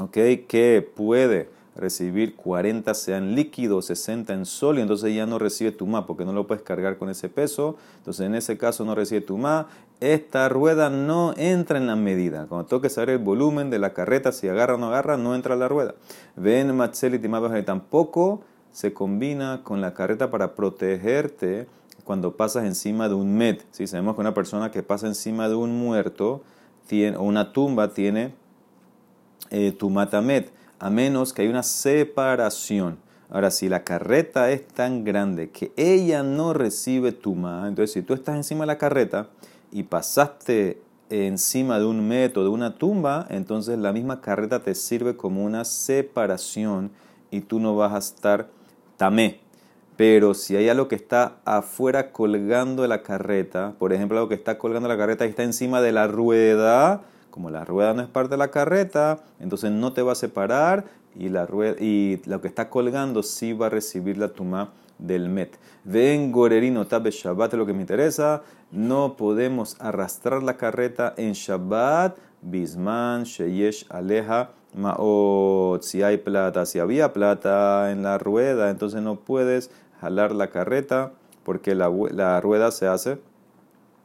ok, 0.00 0.16
que 0.48 0.88
puede 0.94 1.48
recibir 1.74 2.36
40 2.36 2.92
sean 2.94 3.34
líquidos, 3.34 3.86
60 3.86 4.32
en 4.34 4.46
sólido, 4.46 4.82
entonces 4.82 5.14
ya 5.14 5.26
no 5.26 5.38
recibe 5.38 5.72
tumá 5.72 6.06
porque 6.06 6.24
no 6.24 6.32
lo 6.32 6.46
puedes 6.46 6.62
cargar 6.62 6.98
con 6.98 7.08
ese 7.08 7.28
peso, 7.28 7.76
entonces 7.98 8.26
en 8.26 8.34
ese 8.34 8.58
caso 8.58 8.84
no 8.84 8.94
recibe 8.94 9.20
tumá. 9.20 9.68
Esta 10.00 10.48
rueda 10.48 10.90
no 10.90 11.32
entra 11.36 11.78
en 11.78 11.86
la 11.86 11.94
medida. 11.94 12.46
Cuando 12.48 12.66
toque 12.66 12.90
saber 12.90 13.10
el 13.10 13.18
volumen 13.18 13.70
de 13.70 13.78
la 13.78 13.92
carreta, 13.94 14.32
si 14.32 14.48
agarra 14.48 14.74
o 14.74 14.78
no 14.78 14.88
agarra, 14.88 15.16
no 15.16 15.36
entra 15.36 15.54
la 15.54 15.68
rueda. 15.68 15.94
Ven 16.34 16.74
Matzeli 16.74 17.20
y 17.22 17.62
tampoco 17.62 18.42
se 18.72 18.92
combina 18.92 19.60
con 19.62 19.80
la 19.80 19.94
carreta 19.94 20.30
para 20.30 20.56
protegerte 20.56 21.68
cuando 22.04 22.36
pasas 22.36 22.64
encima 22.64 23.08
de 23.08 23.14
un 23.14 23.36
met. 23.36 23.64
Si 23.70 23.86
sabemos 23.86 24.14
que 24.14 24.20
una 24.20 24.34
persona 24.34 24.70
que 24.70 24.82
pasa 24.82 25.06
encima 25.06 25.48
de 25.48 25.54
un 25.54 25.78
muerto 25.78 26.42
tiene, 26.86 27.16
o 27.16 27.22
una 27.22 27.52
tumba 27.52 27.92
tiene 27.92 28.34
eh, 29.50 29.72
tumatamet 29.72 30.52
a 30.78 30.90
menos 30.90 31.32
que 31.32 31.42
haya 31.42 31.50
una 31.50 31.62
separación. 31.62 32.98
Ahora, 33.30 33.50
si 33.50 33.68
la 33.68 33.84
carreta 33.84 34.50
es 34.50 34.66
tan 34.66 35.04
grande 35.04 35.50
que 35.50 35.72
ella 35.76 36.22
no 36.22 36.52
recibe 36.52 37.12
tuma, 37.12 37.66
entonces 37.68 37.92
si 37.92 38.02
tú 38.02 38.14
estás 38.14 38.36
encima 38.36 38.62
de 38.62 38.66
la 38.66 38.78
carreta 38.78 39.28
y 39.70 39.84
pasaste 39.84 40.82
encima 41.08 41.78
de 41.78 41.84
un 41.84 42.06
método, 42.08 42.44
de 42.44 42.50
una 42.50 42.74
tumba, 42.74 43.26
entonces 43.30 43.78
la 43.78 43.92
misma 43.92 44.20
carreta 44.20 44.62
te 44.62 44.74
sirve 44.74 45.16
como 45.16 45.44
una 45.44 45.64
separación 45.64 46.90
y 47.30 47.42
tú 47.42 47.60
no 47.60 47.76
vas 47.76 47.92
a 47.92 47.98
estar 47.98 48.48
tamé. 48.96 49.40
Pero 49.96 50.34
si 50.34 50.56
hay 50.56 50.68
algo 50.68 50.88
que 50.88 50.94
está 50.94 51.36
afuera 51.44 52.12
colgando 52.12 52.82
de 52.82 52.88
la 52.88 53.02
carreta, 53.02 53.74
por 53.78 53.92
ejemplo, 53.92 54.18
algo 54.18 54.28
que 54.28 54.34
está 54.34 54.58
colgando 54.58 54.88
la 54.88 54.96
carreta 54.96 55.26
y 55.26 55.30
está 55.30 55.42
encima 55.42 55.80
de 55.80 55.92
la 55.92 56.06
rueda, 56.06 57.02
como 57.30 57.50
la 57.50 57.64
rueda 57.64 57.94
no 57.94 58.02
es 58.02 58.08
parte 58.08 58.30
de 58.30 58.38
la 58.38 58.48
carreta, 58.48 59.20
entonces 59.40 59.70
no 59.70 59.92
te 59.92 60.02
va 60.02 60.12
a 60.12 60.16
separar 60.16 60.84
y, 61.14 61.28
la 61.28 61.46
rueda, 61.46 61.76
y 61.78 62.20
lo 62.24 62.40
que 62.40 62.48
está 62.48 62.70
colgando 62.70 63.22
sí 63.22 63.52
va 63.52 63.66
a 63.66 63.70
recibir 63.70 64.18
la 64.18 64.28
tuma 64.28 64.70
del 64.98 65.28
met. 65.28 65.58
Ven 65.84 66.32
gorerino 66.32 66.86
tabe 66.86 67.10
Shabbat, 67.10 67.54
lo 67.54 67.66
que 67.66 67.72
me 67.72 67.80
interesa, 67.80 68.42
no 68.70 69.16
podemos 69.16 69.76
arrastrar 69.80 70.42
la 70.42 70.56
carreta 70.56 71.12
en 71.16 71.32
Shabbat, 71.32 72.16
bisman, 72.40 73.24
sheyesh, 73.24 73.86
aleja, 73.88 74.50
maot, 74.74 75.82
si 75.82 76.02
hay 76.02 76.18
plata, 76.18 76.66
si 76.66 76.78
había 76.78 77.12
plata 77.12 77.90
en 77.90 78.02
la 78.02 78.18
rueda, 78.18 78.70
entonces 78.70 79.02
no 79.02 79.16
puedes 79.16 79.70
jalar 80.00 80.32
la 80.32 80.48
carreta 80.48 81.12
porque 81.44 81.74
la, 81.74 81.90
la 82.10 82.40
rueda 82.40 82.70
se 82.70 82.86
hace 82.86 83.18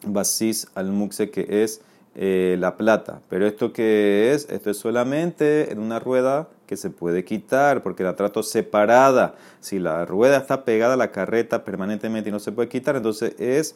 basis 0.04 0.68
al 0.76 0.92
muxe 0.92 1.30
que 1.30 1.64
es 1.64 1.82
eh, 2.16 2.58
la 2.60 2.78
plata. 2.78 3.22
Pero 3.30 3.46
esto 3.46 3.74
que 3.74 4.34
es, 4.34 4.50
esto 4.50 4.72
es 4.72 4.78
solamente 4.78 5.72
en 5.72 5.80
una 5.80 6.00
rueda 6.00 6.48
que 6.66 6.76
se 6.76 6.90
puede 6.90 7.24
quitar 7.24 7.84
porque 7.84 8.04
la 8.04 8.16
trato 8.16 8.42
separada. 8.42 9.36
Si 9.60 9.80
la 9.80 10.04
rueda 10.06 10.38
está 10.38 10.66
pegada 10.66 10.96
a 10.96 10.98
la 10.98 11.12
carreta 11.12 11.64
permanentemente 11.64 12.30
y 12.30 12.34
no 12.34 12.40
se 12.40 12.52
puede 12.52 12.70
quitar, 12.70 12.96
entonces 12.96 13.36
es 13.40 13.76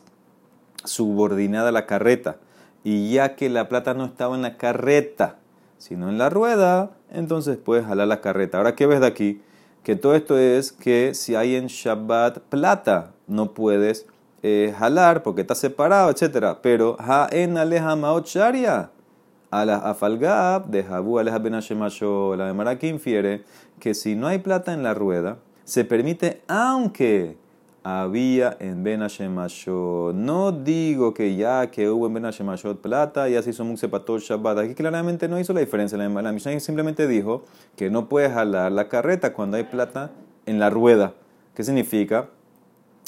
subordinada 0.83 1.69
a 1.69 1.71
la 1.71 1.85
carreta. 1.85 2.37
Y 2.83 3.13
ya 3.13 3.35
que 3.35 3.47
la 3.49 3.69
plata 3.69 3.93
no 3.93 4.05
estaba 4.05 4.35
en 4.35 4.41
la 4.41 4.57
carreta, 4.57 5.37
sino 5.81 6.09
en 6.09 6.19
la 6.19 6.29
rueda, 6.29 6.91
entonces 7.09 7.57
puedes 7.57 7.87
jalar 7.87 8.07
la 8.07 8.21
carreta. 8.21 8.59
Ahora, 8.59 8.75
¿qué 8.75 8.85
ves 8.85 8.99
de 8.99 9.07
aquí? 9.07 9.41
Que 9.81 9.95
todo 9.95 10.13
esto 10.13 10.37
es 10.37 10.71
que 10.71 11.15
si 11.15 11.33
hay 11.33 11.55
en 11.55 11.65
Shabbat 11.65 12.37
plata, 12.37 13.13
no 13.25 13.55
puedes 13.55 14.05
eh, 14.43 14.75
jalar 14.77 15.23
porque 15.23 15.41
está 15.41 15.55
separado, 15.55 16.11
etc. 16.11 16.57
Pero 16.61 16.97
ha 16.99 17.27
en 17.31 17.57
aleja 17.57 17.95
maot 17.95 18.27
sharia. 18.27 18.91
A 19.49 19.65
la 19.65 19.77
afalgab 19.77 20.67
de 20.67 20.83
Jabu 20.83 21.17
aleja 21.17 21.39
ben 21.39 21.53
La 21.53 22.45
demara 22.45 22.77
que 22.77 22.87
infiere 22.87 23.43
que 23.79 23.95
si 23.95 24.15
no 24.15 24.27
hay 24.27 24.37
plata 24.37 24.73
en 24.73 24.83
la 24.83 24.93
rueda, 24.93 25.39
se 25.63 25.83
permite, 25.83 26.43
aunque 26.47 27.37
había 27.83 28.55
en 28.59 28.83
Ben 28.83 29.01
Hashemashot. 29.01 30.13
No 30.13 30.51
digo 30.51 31.13
que 31.13 31.35
ya 31.35 31.71
que 31.71 31.89
hubo 31.89 32.07
en 32.07 32.13
Ben 32.13 32.23
Hashemashot 32.23 32.81
plata, 32.81 33.27
ya 33.27 33.41
se 33.41 33.49
hizo 33.49 33.65
todo 34.05 34.19
Shabbat. 34.19 34.59
Aquí 34.59 34.75
claramente 34.75 35.27
no 35.27 35.39
hizo 35.39 35.53
la 35.53 35.61
diferencia. 35.61 35.97
La, 35.97 36.07
la 36.07 36.31
Mishnah 36.31 36.59
simplemente 36.59 37.07
dijo 37.07 37.43
que 37.75 37.89
no 37.89 38.07
puedes 38.07 38.31
jalar 38.31 38.71
la 38.71 38.87
carreta 38.87 39.33
cuando 39.33 39.57
hay 39.57 39.63
plata 39.63 40.11
en 40.45 40.59
la 40.59 40.69
rueda. 40.69 41.13
¿Qué 41.55 41.63
significa? 41.63 42.29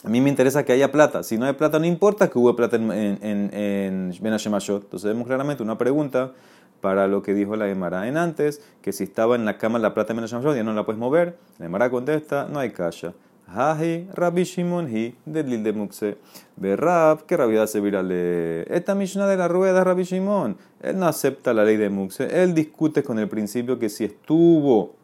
A 0.03 0.09
mí 0.09 0.19
me 0.19 0.29
interesa 0.29 0.65
que 0.65 0.73
haya 0.73 0.91
plata. 0.91 1.23
Si 1.23 1.37
no 1.37 1.45
hay 1.45 1.53
plata, 1.53 1.79
no 1.79 1.85
importa 1.85 2.29
que 2.29 2.37
hubo 2.37 2.55
plata 2.55 2.75
en, 2.75 2.91
en, 2.91 3.53
en, 3.53 4.13
Ben 4.21 4.33
Hashemashot. 4.33 4.83
Entonces 4.83 5.07
vemos 5.07 5.27
claramente 5.27 5.63
una 5.63 5.77
pregunta 5.77 6.33
para 6.81 7.07
lo 7.07 7.21
que 7.21 7.33
dijo 7.33 7.55
la 7.55 7.67
Gemara 7.67 8.09
en 8.09 8.17
antes, 8.17 8.61
que 8.81 8.91
si 8.91 9.05
estaba 9.05 9.35
en 9.35 9.45
la 9.45 9.57
cama 9.57 9.79
la 9.79 9.93
plata 9.93 10.11
en 10.11 10.17
Ben 10.17 10.25
Hashemashot 10.25 10.55
ya 10.55 10.63
no 10.63 10.73
la 10.73 10.83
puedes 10.83 10.99
mover. 10.99 11.37
La 11.59 11.67
Gemara 11.67 11.89
contesta, 11.89 12.47
no 12.51 12.59
hay 12.59 12.71
kasha. 12.71 13.13
Hahi, 13.53 14.07
Rabbi 14.15 14.43
Shimon, 14.43 14.87
hi, 14.89 15.15
de 15.25 15.73
Mukse. 15.73 16.17
Berrab, 16.55 17.25
que 17.27 17.37
rabia 17.37 17.67
se 17.67 17.79
virale. 17.79 18.63
Esta 18.73 18.95
Mishnah 18.95 19.27
de 19.27 19.37
la 19.37 19.47
rueda, 19.47 19.83
Rabbi 19.83 20.03
Shimon. 20.03 20.57
Él 20.81 20.97
no 20.97 21.05
acepta 21.05 21.53
la 21.53 21.63
ley 21.63 21.77
de 21.77 21.89
Mukse. 21.89 22.41
Él 22.41 22.55
discute 22.55 23.03
con 23.03 23.19
el 23.19 23.29
principio 23.29 23.77
que 23.77 23.89
si 23.89 24.05
estuvo 24.05 24.95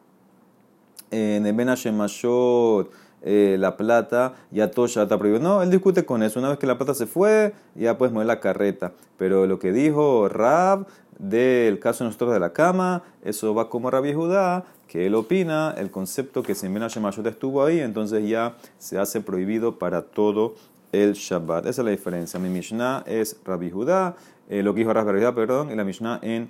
en 1.11 1.45
el 1.45 1.53
Ben 1.53 1.67
Hashemashot, 1.67 2.91
eh, 3.21 3.57
la 3.59 3.77
plata, 3.77 4.33
ya 4.49 4.71
todo 4.71 4.87
ya 4.87 5.03
está 5.03 5.19
prohibido. 5.19 5.43
No, 5.43 5.61
él 5.61 5.69
discute 5.69 6.03
con 6.05 6.23
eso. 6.23 6.39
Una 6.39 6.49
vez 6.49 6.57
que 6.57 6.65
la 6.65 6.77
plata 6.77 6.95
se 6.95 7.05
fue, 7.05 7.53
ya 7.75 7.99
puedes 7.99 8.13
mover 8.13 8.27
la 8.27 8.39
carreta. 8.39 8.93
Pero 9.17 9.45
lo 9.45 9.59
que 9.59 9.71
dijo 9.71 10.27
Rab 10.27 10.87
del 11.19 11.79
caso 11.79 12.03
de 12.03 12.07
nosotros 12.07 12.33
de 12.33 12.39
la 12.39 12.53
cama, 12.53 13.03
eso 13.23 13.53
va 13.53 13.69
como 13.69 13.91
Rabbi 13.91 14.13
Judá, 14.13 14.63
que 14.89 15.05
él 15.05 15.13
opina 15.13 15.73
el 15.77 15.91
concepto 15.91 16.41
que 16.41 16.55
si 16.55 16.65
en 16.65 16.73
Ben 16.73 16.83
estuvo 16.83 17.63
ahí, 17.63 17.79
entonces 17.79 18.27
ya 18.27 18.57
se 18.79 18.97
hace 18.97 19.21
prohibido 19.21 19.77
para 19.77 20.01
todo 20.01 20.55
el 20.91 21.13
Shabbat. 21.13 21.67
Esa 21.67 21.81
es 21.81 21.85
la 21.85 21.91
diferencia. 21.91 22.39
Mi 22.39 22.49
Mishnah 22.49 23.03
es 23.05 23.39
Rabbi 23.45 23.69
Judá, 23.69 24.15
eh, 24.49 24.63
lo 24.63 24.73
que 24.73 24.79
dijo 24.79 24.91
Rabbi 24.91 25.19
Judá, 25.19 25.35
perdón, 25.35 25.71
y 25.71 25.75
la 25.75 25.83
Mishnah 25.83 26.19
en 26.23 26.49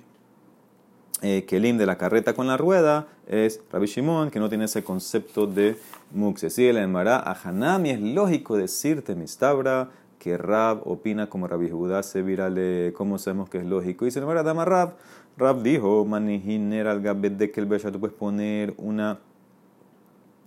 eh, 1.20 1.44
Kelim 1.44 1.76
de 1.76 1.84
la 1.84 1.98
carreta 1.98 2.32
con 2.32 2.46
la 2.46 2.56
rueda 2.56 3.08
es 3.28 3.60
Rabbi 3.70 3.86
Shimon, 3.86 4.30
que 4.30 4.40
no 4.40 4.48
tiene 4.48 4.64
ese 4.64 4.82
concepto 4.82 5.46
de 5.46 5.76
Muxe. 6.12 6.48
Sigue 6.48 6.72
la 6.72 6.82
Emara, 6.82 7.18
a 7.18 7.32
Hanami 7.44 7.90
es 7.90 8.00
lógico 8.00 8.56
decirte, 8.56 9.14
Mistabra, 9.14 9.90
que 10.20 10.36
Rab 10.36 10.82
opina 10.86 11.28
como 11.28 11.48
Rabbi 11.48 11.70
Judá 11.70 12.02
se 12.02 12.20
virale, 12.20 12.92
¿cómo 12.94 13.18
sabemos 13.18 13.48
que 13.48 13.58
es 13.58 13.64
lógico? 13.64 14.06
Y 14.06 14.10
se 14.10 14.20
Emara, 14.20 14.42
Dama 14.42 14.66
Rab, 14.66 14.96
Rab 15.38 15.62
dijo, 15.62 16.04
manijiner 16.04 16.86
al 16.86 17.00
gabet 17.00 17.38
de 17.38 17.50
que 17.50 17.60
el 17.60 17.66
tú 17.66 17.98
puedes 17.98 18.14
poner 18.14 18.74
una 18.76 19.18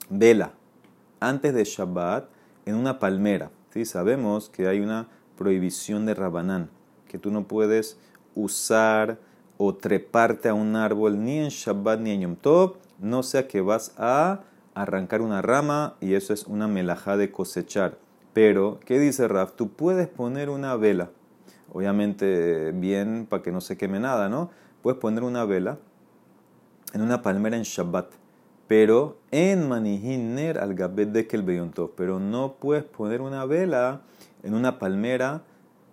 vela 0.10 0.54
antes 1.20 1.56
de 1.56 1.64
Shabbat 1.64 2.30
en 2.68 2.76
una 2.76 3.00
palmera. 3.00 3.50
¿sí? 3.72 3.84
Sabemos 3.86 4.48
que 4.48 4.68
hay 4.68 4.80
una 4.80 5.08
prohibición 5.38 6.06
de 6.06 6.14
Rabanán, 6.14 6.70
que 7.08 7.18
tú 7.18 7.32
no 7.32 7.48
puedes 7.48 7.98
usar 8.36 9.18
o 9.58 9.74
treparte 9.74 10.50
a 10.50 10.54
un 10.54 10.76
árbol 10.76 11.24
ni 11.24 11.40
en 11.40 11.50
Shabbat 11.50 12.00
ni 12.00 12.12
en 12.12 12.22
Yom 12.22 12.36
Tov, 12.36 12.78
no 13.00 13.24
sea 13.24 13.48
que 13.48 13.62
vas 13.62 13.96
a 13.98 14.42
arrancar 14.76 15.22
una 15.22 15.42
rama 15.42 15.96
y 16.00 16.14
eso 16.14 16.32
es 16.32 16.46
una 16.46 16.68
melajá 16.68 17.18
de 17.18 17.32
cosechar. 17.32 17.98
Pero, 18.34 18.80
¿qué 18.86 19.00
dice 19.00 19.28
Raf? 19.28 19.54
Tú 19.54 19.70
puedes 19.70 20.08
poner 20.08 20.50
una 20.50 20.76
vela, 20.76 21.12
obviamente 21.72 22.72
bien 22.72 23.28
para 23.30 23.44
que 23.44 23.52
no 23.52 23.62
se 23.62 23.78
queme 23.78 24.00
nada, 24.00 24.28
¿no? 24.28 24.50
Puedes 24.82 25.00
poner 25.00 25.24
una 25.24 25.46
vela 25.46 25.78
en 26.94 27.02
una 27.02 27.22
palmera 27.22 27.58
en 27.58 27.64
Shabbat, 27.64 28.12
pero 28.68 29.18
en 29.32 29.68
Manihiner 29.68 30.58
al 30.58 30.74
Gabet 30.74 31.10
de 31.10 31.24
Tov, 31.74 31.92
pero 31.96 32.20
no 32.20 32.56
puedes 32.60 32.84
poner 32.84 33.22
una 33.22 33.46
vela 33.46 34.02
en 34.42 34.54
una 34.56 34.80
palmera 34.80 35.44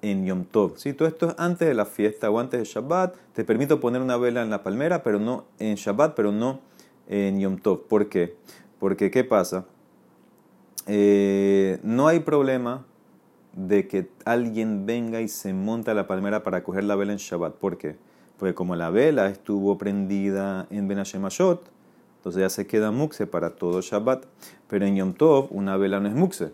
en 0.02 0.24
Yom 0.24 0.44
Tov. 0.44 0.78
¿sí? 0.78 0.92
Todo 0.94 1.08
esto 1.08 1.28
es 1.28 1.34
antes 1.38 1.68
de 1.68 1.74
la 1.74 1.84
fiesta 1.84 2.30
o 2.30 2.38
antes 2.38 2.60
de 2.60 2.64
Shabbat. 2.64 3.16
Te 3.34 3.44
permito 3.44 3.80
poner 3.80 4.00
una 4.00 4.16
vela 4.16 4.42
en 4.42 4.50
la 4.50 4.62
palmera, 4.62 5.02
pero 5.02 5.18
no 5.18 5.44
en 5.58 5.74
Shabbat, 5.74 6.14
pero 6.14 6.32
no 6.32 6.60
en 7.08 7.40
Yom 7.40 7.58
Tov. 7.58 7.86
¿Por 7.86 8.08
qué? 8.08 8.36
Porque, 8.78 9.10
¿qué 9.10 9.24
pasa? 9.24 9.66
Eh, 10.86 11.78
no 11.82 12.08
hay 12.08 12.20
problema 12.20 12.84
de 13.52 13.88
que 13.88 14.10
alguien 14.24 14.86
venga 14.86 15.20
y 15.20 15.28
se 15.28 15.52
monte 15.52 15.90
a 15.90 15.94
la 15.94 16.06
palmera 16.06 16.42
para 16.42 16.62
coger 16.62 16.84
la 16.84 16.96
vela 16.96 17.12
en 17.12 17.18
Shabbat. 17.18 17.54
¿Por 17.54 17.78
qué? 17.78 17.96
Porque 18.38 18.54
como 18.54 18.76
la 18.76 18.90
vela 18.90 19.28
estuvo 19.28 19.76
prendida 19.76 20.66
en 20.70 20.88
Ben 20.88 20.98
Hashemashot, 20.98 21.70
entonces 22.16 22.40
ya 22.40 22.48
se 22.50 22.66
queda 22.66 22.90
mukse 22.90 23.26
para 23.26 23.50
todo 23.50 23.80
Shabbat. 23.80 24.24
Pero 24.68 24.86
en 24.86 24.96
Yom 24.96 25.12
Tov 25.14 25.48
una 25.50 25.76
vela 25.76 26.00
no 26.00 26.08
es 26.08 26.14
mukse 26.14 26.52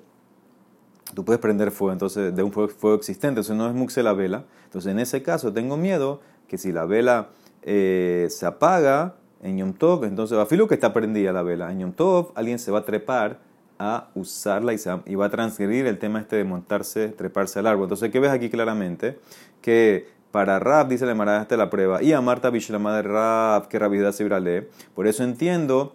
tú 1.14 1.24
puedes 1.24 1.40
prender 1.40 1.70
fuego, 1.70 1.92
entonces, 1.92 2.34
de 2.34 2.42
un 2.42 2.52
fuego, 2.52 2.94
existente, 2.94 3.28
entonces 3.28 3.56
no 3.56 3.68
es 3.68 3.74
muxe 3.74 4.02
la 4.02 4.12
vela. 4.12 4.44
Entonces, 4.64 4.92
en 4.92 4.98
ese 4.98 5.22
caso, 5.22 5.52
tengo 5.52 5.76
miedo 5.76 6.20
que 6.48 6.58
si 6.58 6.72
la 6.72 6.84
vela 6.84 7.30
eh, 7.62 8.26
se 8.30 8.46
apaga 8.46 9.14
en 9.42 9.58
Yom 9.58 9.72
Tov, 9.72 10.04
entonces, 10.04 10.38
filo 10.48 10.66
que 10.68 10.74
está 10.74 10.92
prendida 10.92 11.32
la 11.32 11.42
vela, 11.42 11.70
en 11.70 11.80
Yom 11.80 11.92
Tov, 11.92 12.32
alguien 12.34 12.58
se 12.58 12.70
va 12.70 12.80
a 12.80 12.84
trepar 12.84 13.40
a 13.78 14.08
usarla 14.14 14.72
y, 14.74 15.14
va 15.14 15.26
a 15.26 15.30
transgredir 15.30 15.86
el 15.86 15.98
tema 15.98 16.20
este 16.20 16.36
de 16.36 16.44
montarse, 16.44 17.08
treparse 17.08 17.58
al 17.58 17.66
árbol. 17.66 17.84
Entonces, 17.84 18.10
¿qué 18.10 18.20
ves 18.20 18.30
aquí 18.30 18.48
claramente? 18.48 19.18
Que 19.60 20.08
para 20.30 20.58
Rab, 20.58 20.88
dice 20.88 21.06
la 21.06 21.14
Marada, 21.14 21.42
esta 21.42 21.56
la 21.56 21.70
prueba, 21.70 22.02
y 22.02 22.12
a 22.12 22.20
Marta 22.20 22.50
Bishlama 22.50 22.96
de 22.96 23.02
Rab, 23.02 23.68
que 23.68 23.78
Rabidad 23.78 24.12
se 24.12 24.68
Por 24.94 25.06
eso 25.06 25.24
entiendo, 25.24 25.94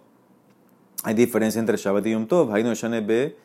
hay 1.04 1.14
diferencia 1.14 1.58
entre 1.58 1.76
Shabbat 1.76 2.06
y 2.06 2.12
Yom 2.12 2.26
Tov. 2.26 2.52
Hay 2.54 2.62
no 2.62 2.72
B 2.72 3.36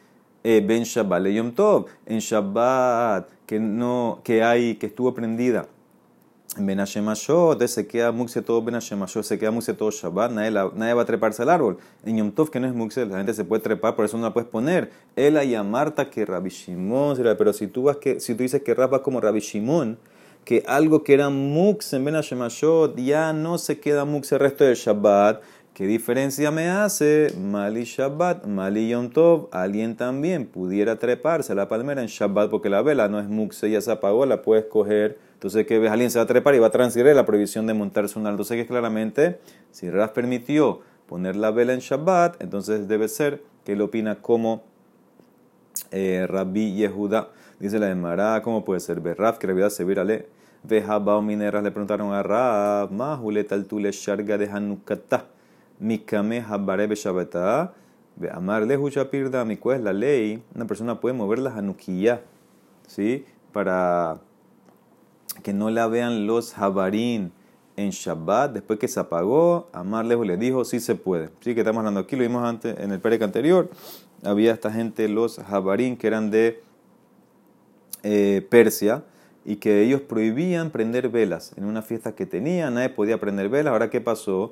eh, 0.43 0.63
ben 0.65 0.83
Shabbat 0.83 1.21
le 1.21 1.33
Yom 1.33 1.51
Tov, 1.53 1.87
en 2.05 2.19
Shabbat 2.19 3.29
que, 3.45 3.59
no, 3.59 4.21
que 4.23 4.43
hay, 4.43 4.75
que 4.75 4.87
estuvo 4.87 5.13
prendida 5.13 5.67
en 6.55 6.65
Ben 6.65 6.79
Hashemashot, 6.79 7.61
se 7.67 7.87
queda 7.87 8.11
muxe 8.11 8.41
todo 8.41 8.61
Ben 8.61 8.75
Hashemashot, 8.75 9.23
se 9.23 9.37
queda 9.37 9.51
muxe 9.51 9.73
todo 9.73 9.91
Shabbat, 9.91 10.31
nadie, 10.31 10.51
nadie, 10.51 10.93
va 10.93 11.01
a 11.01 11.05
treparse 11.05 11.41
al 11.41 11.49
árbol. 11.49 11.77
En 12.05 12.17
Yom 12.17 12.31
Tov, 12.31 12.49
que 12.49 12.59
no 12.59 12.67
es 12.67 12.73
muxe, 12.73 13.05
la 13.05 13.17
gente 13.17 13.33
se 13.33 13.43
puede 13.43 13.61
trepar, 13.61 13.95
por 13.95 14.05
eso 14.05 14.17
no 14.17 14.23
la 14.23 14.33
puedes 14.33 14.49
poner. 14.49 14.91
Ela 15.15 15.43
y 15.43 15.55
a 15.55 15.63
Marta 15.63 16.09
que 16.09 16.25
Rabbi 16.25 16.49
Shimon, 16.49 17.17
pero 17.37 17.53
si 17.53 17.67
tú, 17.67 17.83
vas 17.83 17.97
que, 17.97 18.19
si 18.19 18.33
tú 18.33 18.43
dices 18.43 18.61
que 18.63 18.73
Rabba 18.73 19.03
como 19.03 19.19
Rabbi 19.19 19.39
Shimon, 19.39 19.97
que 20.45 20.63
algo 20.65 21.03
que 21.03 21.13
era 21.13 21.29
mux 21.29 21.91
en 21.91 22.05
Ben 22.05 22.15
Hashemashot 22.15 22.95
ya 22.95 23.33
no 23.33 23.57
se 23.57 23.79
queda 23.79 24.05
mux 24.05 24.31
el 24.31 24.39
resto 24.39 24.63
del 24.63 24.75
Shabbat, 24.75 25.41
¿Qué 25.77 25.85
diferencia 25.85 26.49
me 26.49 26.69
hace? 26.69 27.31
Mali 27.39 27.83
Shabbat, 27.83 28.47
Mali 28.47 28.89
Yom 28.89 29.11
Tov. 29.11 29.47
Alguien 29.51 29.95
también 29.95 30.47
pudiera 30.47 30.95
treparse 30.95 31.51
a 31.51 31.55
la 31.55 31.67
palmera 31.67 32.01
en 32.01 32.07
Shabbat 32.07 32.49
porque 32.49 32.67
la 32.67 32.81
vela 32.81 33.07
no 33.09 33.19
es 33.19 33.27
muxe, 33.27 33.69
ya 33.69 33.79
se 33.79 33.91
apagó, 33.91 34.25
la 34.25 34.41
puedes 34.41 34.65
coger. 34.65 35.19
Entonces, 35.33 35.67
¿qué 35.67 35.77
ves? 35.77 35.91
Alguien 35.91 36.09
se 36.09 36.17
va 36.17 36.23
a 36.23 36.25
trepar 36.25 36.55
y 36.55 36.57
va 36.57 36.65
a 36.65 36.71
transgredir 36.71 37.15
la 37.15 37.27
prohibición 37.27 37.67
de 37.67 37.75
montarse 37.75 38.17
un 38.17 38.25
alto. 38.25 38.41
Entonces, 38.41 38.57
que 38.57 38.65
claramente, 38.65 39.39
si 39.69 39.91
Raz 39.91 40.09
permitió 40.09 40.81
poner 41.05 41.35
la 41.35 41.51
vela 41.51 41.73
en 41.73 41.79
Shabbat, 41.79 42.41
entonces 42.41 42.87
debe 42.87 43.07
ser 43.07 43.43
que 43.63 43.73
él 43.73 43.81
opina 43.81 44.15
como 44.15 44.63
eh, 45.91 46.25
Rabbi 46.27 46.73
Yehuda. 46.73 47.29
Dice 47.59 47.77
la 47.77 47.85
de 47.85 47.93
Mará, 47.93 48.41
¿cómo 48.41 48.65
puede 48.65 48.79
ser? 48.79 48.99
Berraf, 48.99 49.37
que 49.37 49.45
Rabbi 49.45 49.69
se 49.69 49.83
virale. 49.83 50.25
Vejabao 50.63 51.21
Mineras 51.21 51.63
le 51.63 51.69
preguntaron 51.69 52.13
a 52.13 52.23
Rab, 52.23 52.89
Mahuleta 52.91 53.53
al 53.53 53.65
tule 53.65 53.91
sharga 53.91 54.39
de 54.39 54.49
Hanukatah. 54.49 55.36
Mikame 55.79 56.41
Habare 56.41 56.87
Amar 58.31 58.65
Lehu 58.65 58.89
Shapirda, 58.89 59.45
mi 59.45 59.59
es 59.63 59.81
la 59.81 59.93
ley, 59.93 60.43
una 60.55 60.65
persona 60.65 60.99
puede 60.99 61.13
mover 61.13 61.39
la 61.39 61.51
Hanukkiyah, 61.51 62.21
¿sí? 62.87 63.25
Para 63.53 64.19
que 65.43 65.53
no 65.53 65.69
la 65.69 65.87
vean 65.87 66.25
los 66.25 66.57
Habarín 66.57 67.31
en 67.75 67.91
Shabbat, 67.91 68.53
después 68.53 68.79
que 68.79 68.87
se 68.87 68.99
apagó, 68.99 69.69
Amar 69.71 70.05
Lehu 70.05 70.23
le 70.23 70.35
dijo, 70.37 70.65
sí 70.65 70.79
se 70.79 70.95
puede. 70.95 71.29
Sí, 71.41 71.53
que 71.53 71.61
estamos 71.61 71.79
hablando 71.79 71.99
aquí, 71.99 72.15
lo 72.15 72.23
vimos 72.23 72.43
antes 72.43 72.79
en 72.79 72.91
el 72.91 72.99
perec 72.99 73.21
anterior, 73.21 73.69
había 74.23 74.51
esta 74.51 74.71
gente, 74.71 75.07
los 75.07 75.37
Habarín, 75.37 75.95
que 75.95 76.07
eran 76.07 76.31
de 76.31 76.63
eh, 78.01 78.45
Persia, 78.49 79.03
y 79.45 79.57
que 79.57 79.81
ellos 79.81 80.01
prohibían 80.01 80.71
prender 80.71 81.07
velas 81.07 81.53
en 81.55 81.63
una 81.63 81.81
fiesta 81.81 82.15
que 82.15 82.25
tenían, 82.25 82.73
nadie 82.73 82.89
podía 82.89 83.17
prender 83.17 83.47
velas. 83.47 83.71
Ahora, 83.71 83.89
¿qué 83.89 84.01
pasó? 84.01 84.51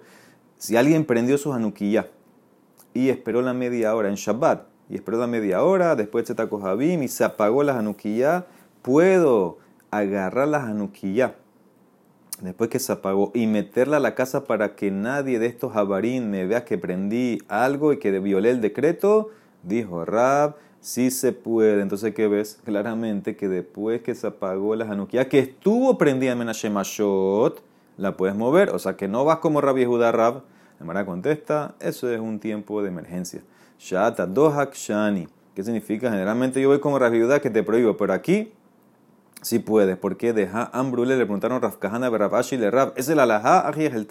Si 0.57 0.77
alguien 0.77 1.05
prendió 1.05 1.37
su 1.37 1.53
Hanukkiyah 1.53 2.07
y 2.93 3.09
esperó 3.09 3.41
la 3.41 3.53
media 3.53 3.95
hora 3.95 4.09
en 4.09 4.15
Shabbat, 4.15 4.67
y 4.89 4.95
esperó 4.95 5.17
la 5.17 5.27
media 5.27 5.63
hora, 5.63 5.95
después 5.95 6.27
de 6.27 6.35
Taco 6.35 6.59
Javim 6.59 7.03
y 7.03 7.07
se 7.07 7.23
apagó 7.23 7.63
la 7.63 7.77
Hanukkiyah, 7.77 8.45
puedo 8.81 9.57
agarrar 9.91 10.47
la 10.47 10.63
Hanukkiyah 10.63 11.35
después 12.41 12.69
que 12.69 12.79
se 12.79 12.91
apagó 12.91 13.31
y 13.33 13.47
meterla 13.47 13.97
a 13.97 13.99
la 13.99 14.15
casa 14.15 14.45
para 14.45 14.75
que 14.75 14.91
nadie 14.91 15.39
de 15.39 15.47
estos 15.47 15.73
jabarín 15.73 16.29
me 16.29 16.45
vea 16.45 16.65
que 16.65 16.77
prendí 16.77 17.39
algo 17.47 17.93
y 17.93 17.97
que 17.97 18.19
violé 18.19 18.51
el 18.51 18.61
decreto, 18.61 19.29
dijo 19.63 20.05
Rab, 20.05 20.55
sí 20.81 21.11
se 21.11 21.31
puede. 21.31 21.81
Entonces, 21.81 22.13
¿qué 22.13 22.27
ves? 22.27 22.59
Claramente 22.63 23.35
que 23.35 23.47
después 23.47 24.01
que 24.01 24.15
se 24.15 24.27
apagó 24.27 24.75
la 24.75 24.85
Hanukkiyah, 24.85 25.29
que 25.29 25.39
estuvo 25.39 25.97
prendida 25.97 26.33
en 26.33 26.39
Menashemashot, 26.39 27.61
la 27.97 28.17
puedes 28.17 28.35
mover. 28.35 28.69
O 28.69 28.79
sea 28.79 28.95
que 28.95 29.07
no 29.07 29.25
vas 29.25 29.39
como 29.39 29.61
Rabbi 29.61 29.85
Judá 29.85 30.11
Rab. 30.11 30.43
Mara 30.79 31.05
contesta, 31.05 31.73
eso 31.79 32.09
es 32.09 32.19
un 32.19 32.39
tiempo 32.39 32.81
de 32.83 32.89
emergencia. 32.89 33.41
Shata 33.79 34.27
dohak 34.27 34.73
shani. 34.73 35.27
¿Qué 35.55 35.63
significa? 35.63 36.09
Generalmente 36.11 36.61
yo 36.61 36.67
voy 36.67 36.79
como 36.79 36.99
Rabiudá 36.99 37.39
que 37.39 37.49
te 37.49 37.63
prohíbo, 37.63 37.95
pero 37.95 38.11
aquí 38.11 38.51
sí 39.41 39.59
puedes. 39.59 39.97
¿Por 39.97 40.17
qué? 40.17 40.33
Deja 40.33 40.69
Ambrule, 40.73 41.15
le 41.15 41.23
preguntaron 41.23 41.61
Rafkahana, 41.61 42.09
Berabashi, 42.09 42.57
le 42.57 42.69
Rab. 42.69 42.93
¿Es 42.97 43.07
el 43.07 43.19
alajá, 43.19 43.71
el 43.73 44.07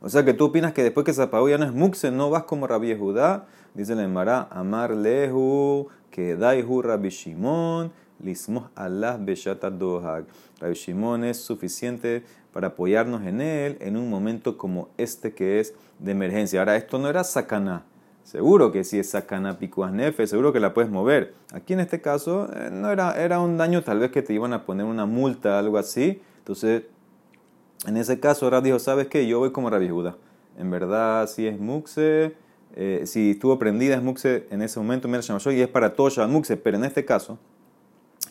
O 0.00 0.08
sea 0.08 0.24
que 0.24 0.34
tú 0.34 0.46
opinas 0.46 0.72
que 0.72 0.84
después 0.84 1.04
que 1.04 1.12
se 1.12 1.22
apagó 1.22 1.48
ya 1.48 1.58
no 1.58 1.64
es 1.64 1.72
muxe, 1.72 2.12
no 2.12 2.30
vas 2.30 2.44
como 2.44 2.68
Rabbi 2.68 2.96
Judá. 2.96 3.46
Dice 3.74 3.94
el 3.94 4.00
Emara, 4.00 4.46
Amar 4.52 4.92
Lehu, 4.92 5.88
que 6.12 6.36
Daihu 6.36 6.80
Rabbi 6.80 7.08
Shimon, 7.08 7.90
Lismoh 8.22 8.68
Allah 8.74 9.18
Beshata 9.20 9.70
Dohag. 9.70 10.24
Rabbi 10.60 10.74
Shimon 10.74 11.24
es 11.24 11.38
suficiente 11.38 12.24
para 12.52 12.68
apoyarnos 12.68 13.22
en 13.26 13.40
él 13.40 13.76
en 13.80 13.96
un 13.96 14.08
momento 14.08 14.56
como 14.56 14.88
este 14.96 15.34
que 15.34 15.60
es 15.60 15.74
de 15.98 16.12
emergencia. 16.12 16.60
Ahora, 16.60 16.76
esto 16.76 16.98
no 16.98 17.08
era 17.08 17.24
sacana. 17.24 17.84
Seguro 18.22 18.72
que 18.72 18.84
si 18.84 18.98
es 18.98 19.10
sacana 19.10 19.58
picuas 19.58 19.92
nefe, 19.92 20.26
seguro 20.26 20.52
que 20.52 20.60
la 20.60 20.72
puedes 20.72 20.90
mover. 20.90 21.34
Aquí 21.52 21.74
en 21.74 21.80
este 21.80 22.00
caso 22.00 22.48
eh, 22.54 22.70
no 22.72 22.90
era, 22.90 23.20
era 23.22 23.38
un 23.38 23.58
daño 23.58 23.82
tal 23.82 23.98
vez 23.98 24.10
que 24.10 24.22
te 24.22 24.32
iban 24.32 24.54
a 24.54 24.64
poner 24.64 24.86
una 24.86 25.04
multa, 25.04 25.58
algo 25.58 25.76
así. 25.76 26.22
Entonces, 26.38 26.84
en 27.86 27.98
ese 27.98 28.20
caso, 28.20 28.46
ahora 28.46 28.62
dijo, 28.62 28.78
¿sabes 28.78 29.08
qué? 29.08 29.26
Yo 29.26 29.40
voy 29.40 29.52
como 29.52 29.68
Rabbi 29.68 29.90
Judá. 29.90 30.16
En 30.56 30.70
verdad, 30.70 31.28
si 31.28 31.46
es 31.46 31.58
muxe, 31.60 32.34
eh, 32.76 33.02
si 33.04 33.32
estuvo 33.32 33.58
prendida 33.58 33.94
es 33.94 34.02
muxe 34.02 34.46
en 34.50 34.62
ese 34.62 34.80
momento, 34.80 35.06
mira, 35.06 35.20
y 35.22 35.60
es 35.60 35.68
para 35.68 35.94
todo 35.94 36.08
Shabbat 36.08 36.30
muxe, 36.30 36.56
pero 36.56 36.76
en 36.78 36.84
este 36.84 37.04
caso, 37.04 37.38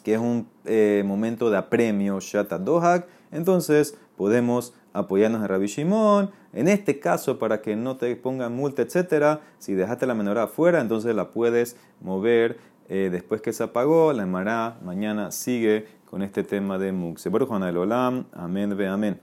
que 0.03 0.15
es 0.15 0.19
un 0.19 0.47
eh, 0.65 1.03
momento 1.05 1.49
de 1.49 1.57
apremio, 1.57 2.19
Shatat 2.19 2.61
Dohak, 2.61 3.07
entonces 3.31 3.97
podemos 4.17 4.73
apoyarnos 4.93 5.41
en 5.41 5.47
Rabbi 5.47 5.67
Shimon. 5.67 6.29
En 6.53 6.67
este 6.67 6.99
caso, 6.99 7.39
para 7.39 7.61
que 7.61 7.75
no 7.75 7.97
te 7.97 8.15
pongan 8.15 8.55
multa, 8.55 8.83
etcétera, 8.83 9.41
si 9.57 9.73
dejaste 9.73 10.05
la 10.05 10.13
menorá 10.13 10.43
afuera, 10.43 10.81
entonces 10.81 11.15
la 11.15 11.31
puedes 11.31 11.77
mover 11.99 12.57
eh, 12.89 13.09
después 13.11 13.41
que 13.41 13.53
se 13.53 13.63
apagó. 13.63 14.13
La 14.13 14.23
Emara 14.23 14.77
mañana 14.83 15.31
sigue 15.31 15.87
con 16.09 16.21
este 16.21 16.43
tema 16.43 16.77
de 16.77 16.91
Mux. 16.91 17.25
Olam, 17.25 18.25
amén, 18.33 18.77
ve 18.77 18.87
amén. 18.87 19.11